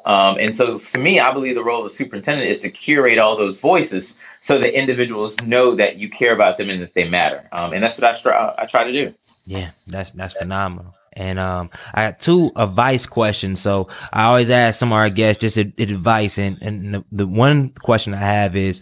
Um, 0.06 0.38
and 0.39 0.56
so, 0.56 0.78
for 0.78 1.00
me, 1.00 1.20
I 1.20 1.34
believe 1.34 1.56
the 1.56 1.63
role 1.63 1.84
of 1.84 1.91
the 1.91 1.96
superintendent 1.96 2.50
is 2.50 2.62
to 2.62 2.70
curate 2.70 3.18
all 3.18 3.36
those 3.36 3.60
voices 3.60 4.20
so 4.41 4.60
that 4.60 4.78
individuals 4.78 5.41
know 5.41 5.76
that 5.76 5.98
you 5.98 6.10
care 6.10 6.32
about 6.32 6.60
them 6.60 6.70
and 6.70 6.82
that 6.82 6.94
they 6.94 7.10
matter. 7.10 7.48
Um, 7.52 7.74
and 7.74 7.84
that's 7.84 8.00
what 8.00 8.15
I 8.15 8.20
try, 8.20 8.56
I 8.56 8.65
try 8.68 8.84
to 8.84 8.91
do. 8.91 9.13
Yeah, 9.46 9.72
that's 9.88 10.12
that's 10.12 10.34
phenomenal. 10.34 10.94
And 11.15 11.39
um, 11.39 11.69
I 11.93 12.06
got 12.06 12.19
two 12.19 12.51
advice 12.56 13.06
questions. 13.06 13.62
So 13.62 13.88
I 14.12 14.23
always 14.25 14.49
ask 14.49 14.78
some 14.80 14.91
of 14.91 14.97
our 14.97 15.10
guests 15.10 15.41
just 15.41 15.58
advice. 15.58 16.38
And, 16.38 16.62
and 16.62 16.93
the, 16.93 17.06
the 17.12 17.28
one 17.28 17.69
question 17.69 18.13
I 18.13 18.17
have 18.17 18.56
is, 18.56 18.82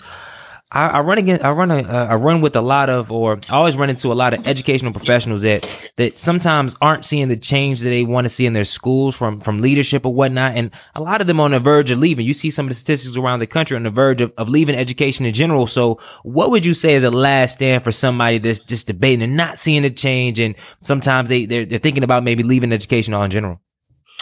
I, 0.73 0.87
I 0.87 0.99
run 1.01 1.17
again. 1.19 1.39
I 1.43 1.51
run 1.51 1.71
a, 1.71 1.83
I 1.83 2.15
run 2.15 2.41
with 2.41 2.55
a 2.55 2.61
lot 2.61 2.89
of, 2.89 3.11
or 3.11 3.39
I 3.49 3.55
always 3.55 3.77
run 3.77 3.89
into 3.89 4.11
a 4.11 4.15
lot 4.15 4.33
of 4.33 4.45
educational 4.47 4.91
professionals 4.91 5.43
that 5.43 5.67
that 5.97 6.17
sometimes 6.19 6.75
aren't 6.81 7.05
seeing 7.05 7.27
the 7.27 7.37
change 7.37 7.81
that 7.81 7.89
they 7.89 8.03
want 8.03 8.25
to 8.25 8.29
see 8.29 8.45
in 8.45 8.53
their 8.53 8.65
schools 8.65 9.15
from 9.15 9.39
from 9.39 9.61
leadership 9.61 10.05
or 10.05 10.13
whatnot, 10.13 10.55
and 10.55 10.71
a 10.95 11.01
lot 11.01 11.21
of 11.21 11.27
them 11.27 11.39
on 11.39 11.51
the 11.51 11.59
verge 11.59 11.91
of 11.91 11.99
leaving. 11.99 12.25
You 12.25 12.33
see 12.33 12.49
some 12.49 12.65
of 12.65 12.69
the 12.71 12.75
statistics 12.75 13.15
around 13.15 13.39
the 13.39 13.47
country 13.47 13.77
on 13.77 13.83
the 13.83 13.91
verge 13.91 14.21
of, 14.21 14.33
of 14.37 14.49
leaving 14.49 14.75
education 14.75 15.25
in 15.25 15.33
general. 15.33 15.67
So, 15.67 15.99
what 16.23 16.49
would 16.49 16.65
you 16.65 16.73
say 16.73 16.95
is 16.95 17.03
a 17.03 17.11
last 17.11 17.53
stand 17.53 17.83
for 17.83 17.91
somebody 17.91 18.39
that's 18.39 18.59
just 18.59 18.87
debating 18.87 19.23
and 19.23 19.37
not 19.37 19.59
seeing 19.59 19.83
the 19.83 19.91
change, 19.91 20.39
and 20.39 20.55
sometimes 20.81 21.29
they 21.29 21.45
they're, 21.45 21.65
they're 21.65 21.79
thinking 21.79 22.03
about 22.03 22.23
maybe 22.23 22.43
leaving 22.43 22.71
education 22.71 23.13
all 23.13 23.23
in 23.23 23.31
general? 23.31 23.61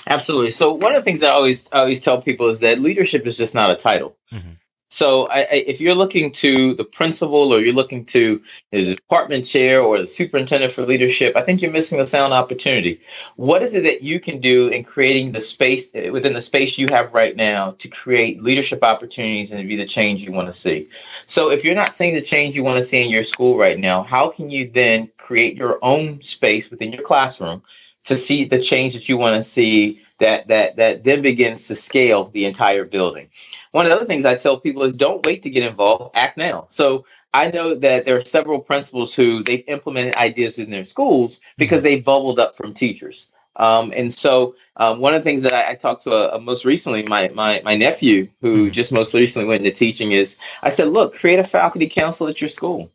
Absolutely. 0.07 0.51
So 0.51 0.73
one 0.73 0.95
of 0.95 1.01
the 1.01 1.05
things 1.05 1.23
I 1.23 1.29
always 1.29 1.67
I 1.71 1.79
always 1.79 2.01
tell 2.01 2.21
people 2.21 2.49
is 2.49 2.61
that 2.61 2.79
leadership 2.79 3.25
is 3.25 3.37
just 3.37 3.55
not 3.55 3.71
a 3.71 3.75
title. 3.75 4.17
Mm-hmm. 4.33 4.51
So 4.93 5.25
I, 5.27 5.39
I, 5.39 5.53
if 5.67 5.79
you're 5.79 5.95
looking 5.95 6.33
to 6.33 6.73
the 6.73 6.83
principal 6.83 7.53
or 7.53 7.61
you're 7.61 7.73
looking 7.73 8.03
to 8.07 8.41
the 8.71 8.95
department 8.95 9.45
chair 9.45 9.79
or 9.81 10.01
the 10.01 10.07
superintendent 10.07 10.73
for 10.73 10.85
leadership, 10.85 11.37
I 11.37 11.43
think 11.43 11.61
you're 11.61 11.71
missing 11.71 12.01
a 12.01 12.05
sound 12.05 12.33
opportunity. 12.33 12.99
What 13.37 13.63
is 13.63 13.73
it 13.73 13.83
that 13.83 14.01
you 14.01 14.19
can 14.19 14.41
do 14.41 14.67
in 14.67 14.83
creating 14.83 15.31
the 15.31 15.41
space 15.41 15.89
eh, 15.95 16.09
within 16.09 16.33
the 16.33 16.41
space 16.41 16.77
you 16.77 16.89
have 16.89 17.13
right 17.13 17.33
now 17.33 17.71
to 17.79 17.87
create 17.87 18.43
leadership 18.43 18.83
opportunities 18.83 19.53
and 19.53 19.65
be 19.65 19.77
the 19.77 19.87
change 19.87 20.23
you 20.23 20.33
want 20.33 20.49
to 20.49 20.53
see? 20.53 20.89
So 21.25 21.51
if 21.51 21.63
you're 21.63 21.73
not 21.73 21.93
seeing 21.93 22.13
the 22.13 22.21
change 22.21 22.57
you 22.57 22.65
want 22.65 22.79
to 22.79 22.83
see 22.83 23.01
in 23.01 23.09
your 23.09 23.23
school 23.23 23.57
right 23.57 23.79
now, 23.79 24.03
how 24.03 24.27
can 24.27 24.49
you 24.49 24.69
then 24.69 25.09
create 25.17 25.55
your 25.55 25.79
own 25.81 26.21
space 26.21 26.69
within 26.69 26.91
your 26.91 27.03
classroom 27.03 27.61
to 28.07 28.17
see 28.17 28.43
the 28.43 28.61
change 28.61 28.95
that 28.95 29.07
you 29.07 29.15
want 29.15 29.41
to 29.41 29.49
see 29.49 30.01
that 30.19 30.49
that 30.49 30.75
that 30.75 31.05
then 31.05 31.21
begins 31.21 31.69
to 31.69 31.77
scale 31.77 32.25
the 32.25 32.43
entire 32.43 32.83
building? 32.83 33.29
One 33.71 33.85
of 33.85 33.89
the 33.89 33.95
other 33.95 34.05
things 34.05 34.25
I 34.25 34.35
tell 34.35 34.59
people 34.59 34.83
is 34.83 34.97
don't 34.97 35.25
wait 35.25 35.43
to 35.43 35.49
get 35.49 35.63
involved, 35.63 36.15
act 36.15 36.37
now. 36.37 36.67
So 36.69 37.05
I 37.33 37.51
know 37.51 37.75
that 37.75 38.05
there 38.05 38.17
are 38.17 38.25
several 38.25 38.59
principals 38.59 39.13
who 39.13 39.43
they've 39.43 39.63
implemented 39.67 40.15
ideas 40.15 40.59
in 40.59 40.69
their 40.69 40.85
schools 40.85 41.39
because 41.57 41.83
they 41.83 41.99
bubbled 41.99 42.39
up 42.39 42.57
from 42.57 42.73
teachers. 42.73 43.29
Um, 43.55 43.93
and 43.95 44.13
so 44.13 44.55
um, 44.77 44.99
one 44.99 45.13
of 45.13 45.21
the 45.21 45.29
things 45.29 45.43
that 45.43 45.53
I, 45.53 45.71
I 45.71 45.75
talked 45.75 46.03
to 46.05 46.11
a, 46.11 46.37
a 46.37 46.41
most 46.41 46.65
recently, 46.65 47.03
my, 47.03 47.29
my, 47.29 47.61
my 47.63 47.73
nephew, 47.73 48.29
who 48.41 48.65
mm-hmm. 48.65 48.71
just 48.71 48.93
most 48.93 49.13
recently 49.13 49.47
went 49.47 49.65
into 49.65 49.77
teaching, 49.77 50.11
is 50.11 50.37
I 50.61 50.69
said, 50.69 50.87
look, 50.87 51.15
create 51.15 51.39
a 51.39 51.43
faculty 51.43 51.87
council 51.87 52.27
at 52.27 52.41
your 52.41 52.49
school. 52.49 52.89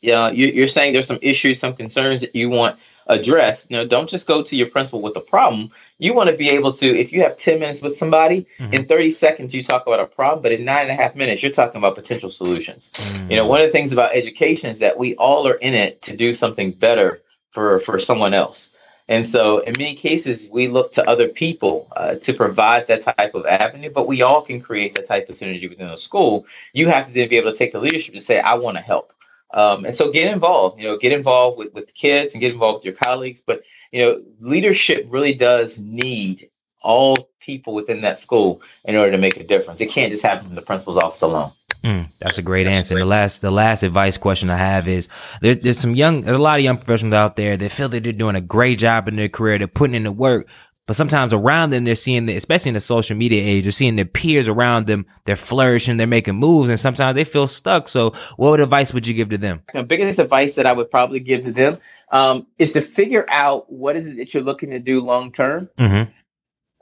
Yeah, 0.00 0.30
you, 0.30 0.46
you're 0.48 0.68
saying 0.68 0.92
there's 0.92 1.06
some 1.06 1.18
issues, 1.22 1.60
some 1.60 1.74
concerns 1.74 2.20
that 2.20 2.34
you 2.34 2.50
want 2.50 2.78
addressed. 3.08 3.70
You 3.70 3.78
know, 3.78 3.86
don't 3.86 4.08
just 4.08 4.28
go 4.28 4.42
to 4.42 4.56
your 4.56 4.68
principal 4.68 5.00
with 5.00 5.16
a 5.16 5.20
problem. 5.20 5.70
You 5.98 6.14
want 6.14 6.30
to 6.30 6.36
be 6.36 6.50
able 6.50 6.72
to, 6.74 6.86
if 6.86 7.12
you 7.12 7.22
have 7.22 7.36
10 7.36 7.58
minutes 7.58 7.82
with 7.82 7.96
somebody, 7.96 8.46
mm-hmm. 8.58 8.72
in 8.72 8.86
30 8.86 9.12
seconds 9.12 9.54
you 9.54 9.64
talk 9.64 9.86
about 9.86 10.00
a 10.00 10.06
problem, 10.06 10.42
but 10.42 10.52
in 10.52 10.64
nine 10.64 10.82
and 10.82 10.90
a 10.90 11.02
half 11.02 11.16
minutes 11.16 11.42
you're 11.42 11.52
talking 11.52 11.78
about 11.78 11.94
potential 11.94 12.30
solutions. 12.30 12.90
Mm-hmm. 12.94 13.30
You 13.30 13.36
know, 13.38 13.46
one 13.46 13.60
of 13.60 13.66
the 13.66 13.72
things 13.72 13.92
about 13.92 14.14
education 14.14 14.70
is 14.70 14.80
that 14.80 14.98
we 14.98 15.16
all 15.16 15.48
are 15.48 15.54
in 15.54 15.74
it 15.74 16.02
to 16.02 16.16
do 16.16 16.34
something 16.34 16.72
better 16.72 17.22
for 17.52 17.80
for 17.80 17.98
someone 17.98 18.34
else. 18.34 18.70
And 19.10 19.26
so, 19.26 19.60
in 19.60 19.72
many 19.78 19.94
cases, 19.94 20.50
we 20.52 20.68
look 20.68 20.92
to 20.92 21.08
other 21.08 21.28
people 21.28 21.88
uh, 21.96 22.16
to 22.16 22.34
provide 22.34 22.88
that 22.88 23.00
type 23.00 23.34
of 23.34 23.46
avenue, 23.46 23.90
but 23.90 24.06
we 24.06 24.20
all 24.20 24.42
can 24.42 24.60
create 24.60 24.94
that 24.94 25.06
type 25.06 25.30
of 25.30 25.36
synergy 25.36 25.66
within 25.66 25.88
a 25.88 25.98
school. 25.98 26.44
You 26.74 26.88
have 26.88 27.06
to 27.06 27.12
then 27.14 27.30
be 27.30 27.38
able 27.38 27.50
to 27.50 27.56
take 27.56 27.72
the 27.72 27.80
leadership 27.80 28.14
to 28.14 28.20
say, 28.20 28.38
I 28.38 28.54
want 28.56 28.76
to 28.76 28.82
help. 28.82 29.14
Um, 29.52 29.84
and 29.86 29.96
so 29.96 30.10
get 30.10 30.30
involved, 30.30 30.80
you 30.80 30.86
know, 30.86 30.98
get 30.98 31.12
involved 31.12 31.58
with, 31.58 31.72
with 31.72 31.94
kids 31.94 32.34
and 32.34 32.40
get 32.40 32.52
involved 32.52 32.78
with 32.78 32.84
your 32.84 32.94
colleagues. 32.94 33.42
But, 33.46 33.62
you 33.92 34.04
know, 34.04 34.22
leadership 34.40 35.06
really 35.08 35.34
does 35.34 35.78
need 35.78 36.50
all 36.82 37.30
people 37.40 37.74
within 37.74 38.02
that 38.02 38.18
school 38.18 38.60
in 38.84 38.94
order 38.94 39.12
to 39.12 39.18
make 39.18 39.38
a 39.38 39.44
difference. 39.44 39.80
It 39.80 39.86
can't 39.86 40.12
just 40.12 40.24
happen 40.24 40.46
from 40.46 40.54
the 40.54 40.62
principal's 40.62 40.98
office 40.98 41.22
alone. 41.22 41.52
Mm, 41.82 42.10
that's 42.18 42.38
a 42.38 42.42
great 42.42 42.66
answer. 42.66 42.94
And 42.94 43.00
the 43.00 43.06
last, 43.06 43.40
the 43.40 43.50
last 43.50 43.82
advice 43.82 44.18
question 44.18 44.50
I 44.50 44.56
have 44.56 44.88
is 44.88 45.08
there, 45.40 45.54
there's 45.54 45.78
some 45.78 45.94
young, 45.94 46.22
there's 46.22 46.36
a 46.36 46.42
lot 46.42 46.58
of 46.58 46.64
young 46.64 46.76
professionals 46.76 47.14
out 47.14 47.36
there 47.36 47.56
that 47.56 47.72
feel 47.72 47.88
that 47.88 48.02
they're 48.02 48.12
doing 48.12 48.36
a 48.36 48.40
great 48.40 48.78
job 48.78 49.08
in 49.08 49.16
their 49.16 49.28
career. 49.28 49.58
They're 49.58 49.68
putting 49.68 49.94
in 49.94 50.02
the 50.02 50.12
work, 50.12 50.48
but 50.88 50.96
sometimes 50.96 51.34
around 51.34 51.68
them, 51.68 51.84
they're 51.84 51.94
seeing, 51.94 52.24
the, 52.24 52.34
especially 52.34 52.70
in 52.70 52.74
the 52.74 52.80
social 52.80 53.14
media 53.14 53.42
age, 53.44 53.64
they're 53.64 53.72
seeing 53.72 53.96
their 53.96 54.06
peers 54.06 54.48
around 54.48 54.86
them. 54.86 55.04
They're 55.26 55.36
flourishing, 55.36 55.98
they're 55.98 56.06
making 56.06 56.36
moves, 56.36 56.70
and 56.70 56.80
sometimes 56.80 57.14
they 57.14 57.24
feel 57.24 57.46
stuck. 57.46 57.88
So, 57.88 58.14
what 58.38 58.58
advice 58.58 58.94
would 58.94 59.06
you 59.06 59.12
give 59.12 59.28
to 59.28 59.36
them? 59.36 59.62
The 59.74 59.82
biggest 59.82 60.18
advice 60.18 60.54
that 60.54 60.64
I 60.64 60.72
would 60.72 60.90
probably 60.90 61.20
give 61.20 61.44
to 61.44 61.52
them 61.52 61.76
um, 62.10 62.46
is 62.58 62.72
to 62.72 62.80
figure 62.80 63.26
out 63.28 63.70
what 63.70 63.96
is 63.96 64.06
it 64.06 64.16
that 64.16 64.32
you're 64.32 64.42
looking 64.42 64.70
to 64.70 64.78
do 64.78 65.02
long 65.02 65.30
term. 65.30 65.68
Mm-hmm. 65.78 66.10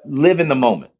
Live 0.05 0.39
in 0.39 0.49
the 0.49 0.55
moment. 0.55 0.93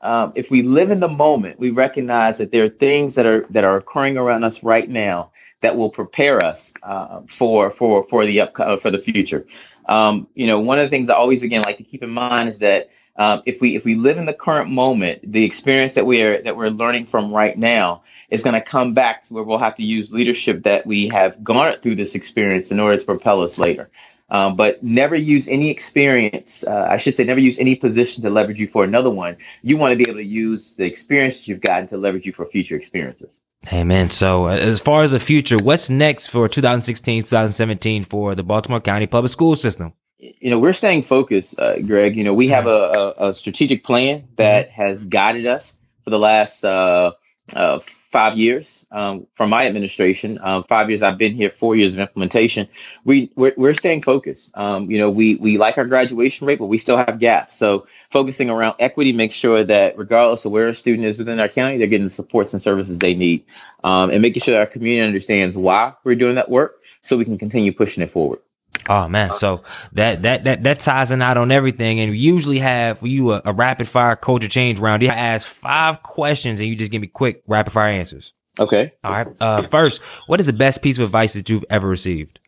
Um, 0.00 0.32
if 0.34 0.50
we 0.50 0.62
live 0.62 0.90
in 0.90 0.98
the 0.98 1.08
moment, 1.08 1.60
we 1.60 1.70
recognize 1.70 2.38
that 2.38 2.50
there 2.50 2.64
are 2.64 2.68
things 2.68 3.14
that 3.14 3.26
are 3.26 3.46
that 3.50 3.62
are 3.62 3.76
occurring 3.76 4.16
around 4.16 4.42
us 4.42 4.64
right 4.64 4.88
now 4.88 5.30
that 5.62 5.76
will 5.76 5.90
prepare 5.90 6.44
us 6.44 6.72
uh, 6.82 7.20
for 7.30 7.70
for 7.70 8.08
for 8.08 8.26
the 8.26 8.40
up, 8.40 8.58
uh, 8.58 8.76
for 8.78 8.90
the 8.90 8.98
future. 8.98 9.46
Um, 9.90 10.28
you 10.34 10.46
know, 10.46 10.60
one 10.60 10.78
of 10.78 10.86
the 10.86 10.90
things 10.90 11.10
I 11.10 11.14
always 11.14 11.42
again 11.42 11.62
like 11.62 11.78
to 11.78 11.84
keep 11.84 12.02
in 12.02 12.10
mind 12.10 12.48
is 12.48 12.60
that 12.60 12.90
um, 13.16 13.42
if 13.44 13.60
we 13.60 13.74
if 13.76 13.84
we 13.84 13.96
live 13.96 14.18
in 14.18 14.24
the 14.24 14.32
current 14.32 14.70
moment, 14.70 15.32
the 15.32 15.44
experience 15.44 15.94
that 15.94 16.06
we 16.06 16.22
are 16.22 16.40
that 16.42 16.56
we're 16.56 16.70
learning 16.70 17.06
from 17.06 17.32
right 17.32 17.58
now 17.58 18.04
is 18.30 18.44
going 18.44 18.54
to 18.54 18.62
come 18.62 18.94
back 18.94 19.24
to 19.24 19.34
where 19.34 19.42
we'll 19.42 19.58
have 19.58 19.76
to 19.76 19.82
use 19.82 20.12
leadership 20.12 20.62
that 20.62 20.86
we 20.86 21.08
have 21.08 21.42
garnered 21.42 21.82
through 21.82 21.96
this 21.96 22.14
experience 22.14 22.70
in 22.70 22.78
order 22.78 22.98
to 22.98 23.04
propel 23.04 23.42
us 23.42 23.58
later. 23.58 23.90
Um, 24.30 24.54
but 24.54 24.80
never 24.80 25.16
use 25.16 25.48
any 25.48 25.70
experience. 25.70 26.64
Uh, 26.64 26.86
I 26.88 26.98
should 26.98 27.16
say, 27.16 27.24
never 27.24 27.40
use 27.40 27.58
any 27.58 27.74
position 27.74 28.22
to 28.22 28.30
leverage 28.30 28.60
you 28.60 28.68
for 28.68 28.84
another 28.84 29.10
one. 29.10 29.36
You 29.62 29.76
want 29.76 29.90
to 29.90 29.96
be 29.96 30.08
able 30.08 30.20
to 30.20 30.24
use 30.24 30.76
the 30.76 30.84
experience 30.84 31.48
you've 31.48 31.60
gotten 31.60 31.88
to 31.88 31.96
leverage 31.96 32.26
you 32.26 32.32
for 32.32 32.46
future 32.46 32.76
experiences. 32.76 33.39
Amen. 33.72 34.10
So, 34.10 34.46
uh, 34.46 34.52
as 34.52 34.80
far 34.80 35.04
as 35.04 35.12
the 35.12 35.20
future, 35.20 35.58
what's 35.58 35.90
next 35.90 36.28
for 36.28 36.48
2016, 36.48 37.22
2017 37.24 38.04
for 38.04 38.34
the 38.34 38.42
Baltimore 38.42 38.80
County 38.80 39.06
Public 39.06 39.30
School 39.30 39.54
System? 39.54 39.92
You 40.18 40.50
know, 40.50 40.58
we're 40.58 40.72
staying 40.72 41.02
focused, 41.02 41.58
uh, 41.58 41.78
Greg. 41.80 42.16
You 42.16 42.24
know, 42.24 42.34
we 42.34 42.48
have 42.48 42.66
a, 42.66 43.14
a, 43.18 43.28
a 43.30 43.34
strategic 43.34 43.84
plan 43.84 44.28
that 44.36 44.70
mm-hmm. 44.70 44.82
has 44.82 45.04
guided 45.04 45.46
us 45.46 45.76
for 46.04 46.10
the 46.10 46.18
last 46.18 46.64
uh, 46.64 47.12
uh, 47.54 47.80
five 48.10 48.36
years 48.36 48.86
um, 48.90 49.26
from 49.36 49.50
my 49.50 49.66
administration. 49.66 50.38
Um, 50.42 50.64
five 50.64 50.88
years 50.90 51.02
I've 51.02 51.18
been 51.18 51.34
here, 51.34 51.50
four 51.50 51.76
years 51.76 51.94
of 51.94 52.00
implementation. 52.00 52.68
We 53.04 53.30
we're, 53.36 53.54
we're 53.56 53.74
staying 53.74 54.02
focused. 54.02 54.56
Um, 54.56 54.90
you 54.90 54.98
know, 54.98 55.10
we 55.10 55.36
we 55.36 55.58
like 55.58 55.78
our 55.78 55.84
graduation 55.84 56.46
rate, 56.46 56.58
but 56.58 56.66
we 56.66 56.78
still 56.78 56.96
have 56.96 57.18
gaps. 57.18 57.56
So 57.56 57.86
focusing 58.12 58.50
around 58.50 58.76
equity 58.80 59.12
makes 59.12 59.34
sure 59.34 59.64
that 59.64 59.96
regardless 59.96 60.44
of 60.44 60.52
where 60.52 60.68
a 60.68 60.74
student 60.74 61.06
is 61.06 61.18
within 61.18 61.40
our 61.40 61.48
county, 61.48 61.78
they're 61.78 61.86
getting 61.86 62.08
the 62.08 62.14
supports 62.14 62.52
and 62.52 62.60
services 62.60 62.98
they 62.98 63.14
need, 63.14 63.44
um, 63.84 64.10
and 64.10 64.22
making 64.22 64.42
sure 64.42 64.54
that 64.54 64.60
our 64.60 64.66
community 64.66 65.06
understands 65.06 65.56
why 65.56 65.94
we're 66.04 66.16
doing 66.16 66.34
that 66.34 66.50
work, 66.50 66.80
so 67.02 67.16
we 67.16 67.24
can 67.24 67.38
continue 67.38 67.72
pushing 67.72 68.02
it 68.02 68.10
forward. 68.10 68.40
Oh 68.88 69.08
man, 69.08 69.32
so 69.32 69.62
that 69.92 70.22
that 70.22 70.44
that 70.44 70.62
that 70.62 70.78
ties 70.80 71.10
in 71.10 71.22
out 71.22 71.36
on 71.36 71.50
everything, 71.50 72.00
and 72.00 72.10
we 72.10 72.18
usually 72.18 72.58
have 72.58 73.02
you 73.02 73.32
a, 73.32 73.42
a 73.44 73.52
rapid 73.52 73.88
fire 73.88 74.16
culture 74.16 74.48
change 74.48 74.78
round. 74.78 75.02
I 75.02 75.06
ask 75.06 75.46
five 75.46 76.02
questions, 76.02 76.60
and 76.60 76.68
you 76.68 76.76
just 76.76 76.92
give 76.92 77.00
me 77.00 77.08
quick 77.08 77.42
rapid 77.46 77.72
fire 77.72 77.88
answers. 77.88 78.32
Okay. 78.58 78.92
All 79.02 79.12
right. 79.12 79.26
Uh, 79.40 79.62
first, 79.62 80.02
what 80.26 80.40
is 80.40 80.46
the 80.46 80.52
best 80.52 80.82
piece 80.82 80.98
of 80.98 81.04
advice 81.04 81.34
that 81.34 81.48
you've 81.48 81.64
ever 81.70 81.88
received? 81.88 82.38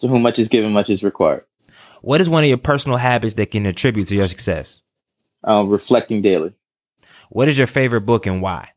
To 0.00 0.08
whom 0.08 0.22
much 0.22 0.38
is 0.38 0.48
given, 0.48 0.72
much 0.72 0.90
is 0.90 1.02
required. 1.02 1.44
What 2.02 2.20
is 2.20 2.28
one 2.28 2.44
of 2.44 2.48
your 2.48 2.58
personal 2.58 2.98
habits 2.98 3.34
that 3.34 3.50
can 3.50 3.64
attribute 3.64 4.08
to 4.08 4.16
your 4.16 4.28
success? 4.28 4.82
Uh, 5.46 5.62
reflecting 5.62 6.22
daily. 6.22 6.52
What 7.30 7.48
is 7.48 7.56
your 7.56 7.66
favorite 7.66 8.02
book 8.02 8.26
and 8.26 8.42
why? 8.42 8.70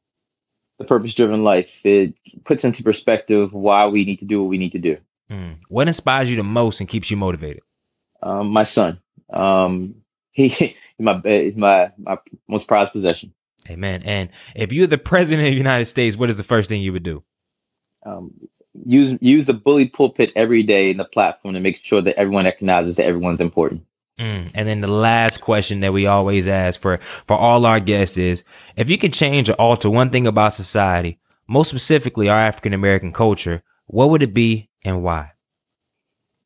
the 0.78 0.86
purpose 0.86 1.16
driven 1.16 1.44
life. 1.44 1.80
It 1.84 2.14
puts 2.46 2.64
into 2.64 2.84
perspective 2.84 3.54
why 3.54 3.88
we 3.88 4.06
need 4.06 4.20
to 4.20 4.26
do 4.26 4.42
what 4.42 4.50
we 4.50 4.58
need 4.58 4.72
to 4.74 4.80
do. 4.80 4.98
Mm. 5.32 5.60
What 5.70 5.88
inspires 5.88 6.30
you 6.30 6.38
the 6.38 6.44
most 6.44 6.80
and 6.80 6.90
keeps 6.90 7.12
you 7.12 7.18
motivated? 7.18 7.62
Um, 8.22 8.50
my 8.50 8.64
son. 8.64 9.00
Um, 9.30 9.96
he 10.32 10.76
my 11.00 11.22
my 11.56 11.92
my 11.98 12.18
most 12.48 12.68
prized 12.68 12.92
possession. 12.92 13.34
Amen. 13.70 14.02
And 14.04 14.30
if 14.56 14.72
you're 14.72 14.88
the 14.88 14.98
president 14.98 15.48
of 15.48 15.52
the 15.52 15.58
United 15.58 15.86
States, 15.86 16.16
what 16.16 16.30
is 16.30 16.38
the 16.38 16.44
first 16.44 16.70
thing 16.70 16.82
you 16.82 16.94
would 16.94 17.04
do? 17.04 17.24
Um, 18.06 18.34
use 18.86 19.18
use 19.22 19.48
the 19.48 19.54
bully 19.54 19.88
pulpit 19.88 20.32
every 20.36 20.64
day 20.64 20.90
in 20.90 20.98
the 20.98 21.06
platform 21.06 21.54
to 21.54 21.60
make 21.60 21.84
sure 21.84 22.02
that 22.02 22.18
everyone 22.18 22.46
recognizes 22.46 22.98
that 22.98 23.06
everyone's 23.06 23.42
important. 23.42 23.84
Mm. 24.20 24.52
And 24.56 24.68
then 24.68 24.82
the 24.82 24.88
last 24.88 25.42
question 25.42 25.82
that 25.82 25.94
we 25.94 26.08
always 26.08 26.48
ask 26.48 26.80
for 26.80 27.00
for 27.28 27.36
all 27.36 27.66
our 27.66 27.80
guests 27.80 28.18
is: 28.18 28.44
If 28.76 28.90
you 28.90 28.98
could 28.98 29.14
change 29.14 29.50
or 29.50 29.54
alter 29.54 29.90
one 29.90 30.10
thing 30.10 30.26
about 30.26 30.54
society, 30.54 31.20
most 31.48 31.70
specifically 31.70 32.30
our 32.30 32.40
African 32.40 32.74
American 32.74 33.12
culture, 33.12 33.64
what 33.88 34.10
would 34.10 34.24
it 34.24 34.34
be 34.34 34.70
and 34.84 35.04
why? 35.04 35.32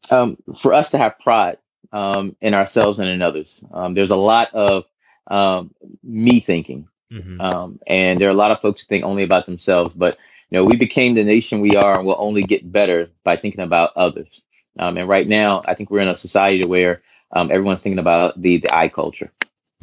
Um, 0.09 0.37
for 0.57 0.73
us 0.73 0.91
to 0.91 0.97
have 0.97 1.19
pride 1.19 1.57
um, 1.91 2.35
in 2.41 2.53
ourselves 2.53 2.99
and 2.99 3.09
in 3.09 3.21
others. 3.21 3.63
Um, 3.71 3.93
there's 3.93 4.11
a 4.11 4.15
lot 4.15 4.53
of 4.53 4.85
um, 5.27 5.73
me 6.03 6.39
thinking, 6.39 6.87
mm-hmm. 7.11 7.39
Um, 7.39 7.79
and 7.85 8.19
there 8.19 8.27
are 8.27 8.31
a 8.31 8.35
lot 8.35 8.51
of 8.51 8.61
folks 8.61 8.81
who 8.81 8.87
think 8.87 9.03
only 9.03 9.23
about 9.23 9.45
themselves. 9.45 9.93
But 9.93 10.17
you 10.49 10.57
know, 10.57 10.65
we 10.65 10.77
became 10.77 11.15
the 11.15 11.23
nation 11.23 11.61
we 11.61 11.75
are, 11.75 11.97
and 11.97 12.05
we'll 12.05 12.15
only 12.17 12.43
get 12.43 12.69
better 12.69 13.09
by 13.23 13.37
thinking 13.37 13.61
about 13.61 13.95
others. 13.95 14.41
Um, 14.79 14.97
and 14.97 15.07
right 15.07 15.27
now, 15.27 15.61
I 15.65 15.75
think 15.75 15.89
we're 15.89 15.99
in 15.99 16.07
a 16.07 16.15
society 16.15 16.65
where 16.65 17.01
um, 17.31 17.51
everyone's 17.51 17.81
thinking 17.81 17.99
about 17.99 18.41
the 18.41 18.57
the 18.57 18.73
I 18.73 18.89
culture. 18.89 19.31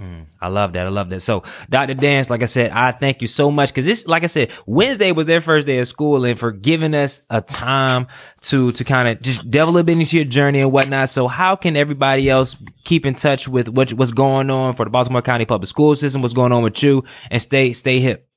Mm, 0.01 0.27
I 0.41 0.47
love 0.47 0.75
that. 0.75 0.87
I 0.87 0.91
love 0.91 1.11
that. 1.11 1.23
So, 1.23 1.43
Dr. 1.69 1.95
Dance, 1.95 2.31
like 2.31 2.45
I 2.45 2.47
said, 2.47 2.71
I 2.71 2.93
thank 2.93 3.21
you 3.21 3.27
so 3.27 3.51
much 3.51 3.71
because 3.71 3.85
this, 3.85 4.07
like 4.07 4.23
I 4.23 4.27
said, 4.27 4.53
Wednesday 4.65 5.11
was 5.11 5.27
their 5.27 5.41
first 5.41 5.67
day 5.67 5.81
of 5.81 5.89
school 5.89 6.25
and 6.25 6.39
for 6.39 6.53
giving 6.53 6.95
us 6.95 7.23
a 7.31 7.41
time 7.41 8.07
to, 8.43 8.71
to 8.73 8.85
kind 8.85 9.09
of 9.09 9.21
just 9.21 9.51
delve 9.51 9.69
a 9.69 9.73
little 9.73 9.85
bit 9.85 9.99
into 9.99 10.17
your 10.17 10.25
journey 10.25 10.61
and 10.61 10.71
whatnot. 10.71 11.11
So 11.11 11.27
how 11.27 11.57
can 11.57 11.77
everybody 11.77 12.31
else 12.31 12.57
keep 12.85 13.07
in 13.07 13.15
touch 13.15 13.49
with 13.49 13.69
what, 13.69 13.93
what's 13.93 14.13
going 14.13 14.51
on 14.51 14.75
for 14.75 14.85
the 14.85 14.91
Baltimore 14.91 15.23
County 15.23 15.47
Public 15.47 15.69
School 15.69 15.97
System, 15.97 16.23
what's 16.23 16.33
going 16.35 16.53
on 16.53 16.63
with 16.63 16.81
you 16.81 17.03
and 17.29 17.43
stay, 17.43 17.73
stay 17.73 17.99
hip? 17.99 18.28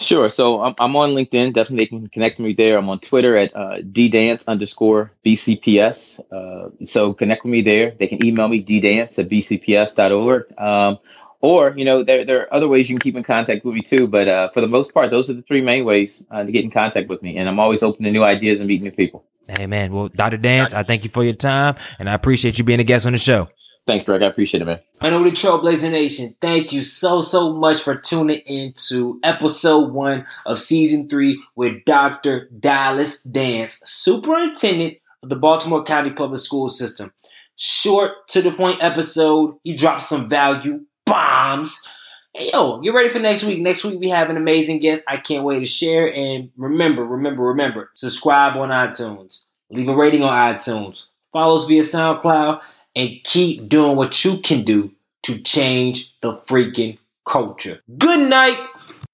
Sure. 0.00 0.30
So 0.30 0.62
I'm, 0.62 0.74
I'm 0.78 0.96
on 0.96 1.10
LinkedIn. 1.10 1.52
Definitely 1.52 1.84
they 1.84 1.86
can 1.88 2.08
connect 2.08 2.40
me 2.40 2.54
there. 2.54 2.78
I'm 2.78 2.88
on 2.88 3.00
Twitter 3.00 3.36
at 3.36 3.54
uh, 3.54 3.76
ddance 3.82 4.48
underscore 4.48 5.12
bcps. 5.24 6.20
Uh, 6.32 6.70
so 6.84 7.12
connect 7.12 7.44
with 7.44 7.52
me 7.52 7.60
there. 7.60 7.92
They 7.98 8.06
can 8.06 8.24
email 8.24 8.48
me 8.48 8.64
ddance 8.64 9.18
at 9.18 9.28
bcps.org. 9.28 10.58
Um, 10.58 10.98
or, 11.42 11.74
you 11.76 11.84
know, 11.84 12.02
there, 12.02 12.24
there 12.24 12.42
are 12.42 12.54
other 12.54 12.66
ways 12.66 12.88
you 12.88 12.94
can 12.94 13.00
keep 13.00 13.14
in 13.14 13.22
contact 13.22 13.64
with 13.64 13.74
me 13.74 13.82
too. 13.82 14.06
But 14.06 14.26
uh, 14.26 14.50
for 14.50 14.62
the 14.62 14.66
most 14.66 14.94
part, 14.94 15.10
those 15.10 15.28
are 15.28 15.34
the 15.34 15.42
three 15.42 15.62
main 15.62 15.84
ways 15.84 16.24
uh, 16.30 16.44
to 16.44 16.50
get 16.50 16.64
in 16.64 16.70
contact 16.70 17.08
with 17.08 17.22
me. 17.22 17.36
And 17.36 17.46
I'm 17.48 17.60
always 17.60 17.82
open 17.82 18.04
to 18.04 18.10
new 18.10 18.24
ideas 18.24 18.58
and 18.58 18.68
meeting 18.68 18.84
new 18.84 18.92
people. 18.92 19.24
Amen. 19.58 19.92
Well, 19.92 20.08
Dr. 20.08 20.38
Dance, 20.38 20.72
I 20.72 20.82
thank 20.82 21.04
you 21.04 21.10
for 21.10 21.24
your 21.24 21.34
time 21.34 21.76
and 21.98 22.08
I 22.08 22.14
appreciate 22.14 22.58
you 22.58 22.64
being 22.64 22.80
a 22.80 22.84
guest 22.84 23.04
on 23.04 23.12
the 23.12 23.18
show. 23.18 23.48
Thanks, 23.90 24.04
Greg. 24.04 24.22
I 24.22 24.26
appreciate 24.26 24.62
it, 24.62 24.66
man. 24.66 24.78
Unholy 25.00 25.32
Trailblazer 25.32 25.90
Nation, 25.90 26.28
thank 26.40 26.72
you 26.72 26.80
so, 26.80 27.20
so 27.22 27.52
much 27.52 27.80
for 27.80 27.96
tuning 27.96 28.38
in 28.46 28.72
to 28.88 29.18
episode 29.24 29.92
one 29.92 30.26
of 30.46 30.60
season 30.60 31.08
three 31.08 31.42
with 31.56 31.84
Dr. 31.86 32.48
Dallas 32.56 33.24
Dance, 33.24 33.82
superintendent 33.84 34.98
of 35.24 35.30
the 35.30 35.34
Baltimore 35.34 35.82
County 35.82 36.10
Public 36.10 36.38
School 36.38 36.68
System. 36.68 37.12
Short 37.56 38.12
to 38.28 38.42
the 38.42 38.52
point 38.52 38.80
episode. 38.80 39.56
He 39.64 39.74
dropped 39.74 40.04
some 40.04 40.28
value 40.28 40.84
bombs. 41.04 41.84
Hey, 42.32 42.50
yo, 42.52 42.80
get 42.80 42.94
ready 42.94 43.08
for 43.08 43.18
next 43.18 43.42
week. 43.42 43.60
Next 43.60 43.84
week 43.84 43.98
we 43.98 44.10
have 44.10 44.30
an 44.30 44.36
amazing 44.36 44.78
guest. 44.78 45.04
I 45.08 45.16
can't 45.16 45.42
wait 45.42 45.58
to 45.58 45.66
share. 45.66 46.14
And 46.14 46.50
remember, 46.56 47.04
remember, 47.04 47.42
remember, 47.42 47.90
subscribe 47.96 48.56
on 48.56 48.68
iTunes. 48.68 49.46
Leave 49.68 49.88
a 49.88 49.96
rating 49.96 50.22
on 50.22 50.54
iTunes. 50.54 51.06
Follow 51.32 51.56
us 51.56 51.66
via 51.66 51.82
SoundCloud 51.82 52.60
and 52.96 53.10
keep 53.24 53.68
doing 53.68 53.96
what 53.96 54.24
you 54.24 54.38
can 54.38 54.62
do 54.64 54.92
to 55.22 55.42
change 55.42 56.18
the 56.20 56.32
freaking 56.38 56.98
culture. 57.26 57.80
Good 57.98 58.28
night. 58.28 58.58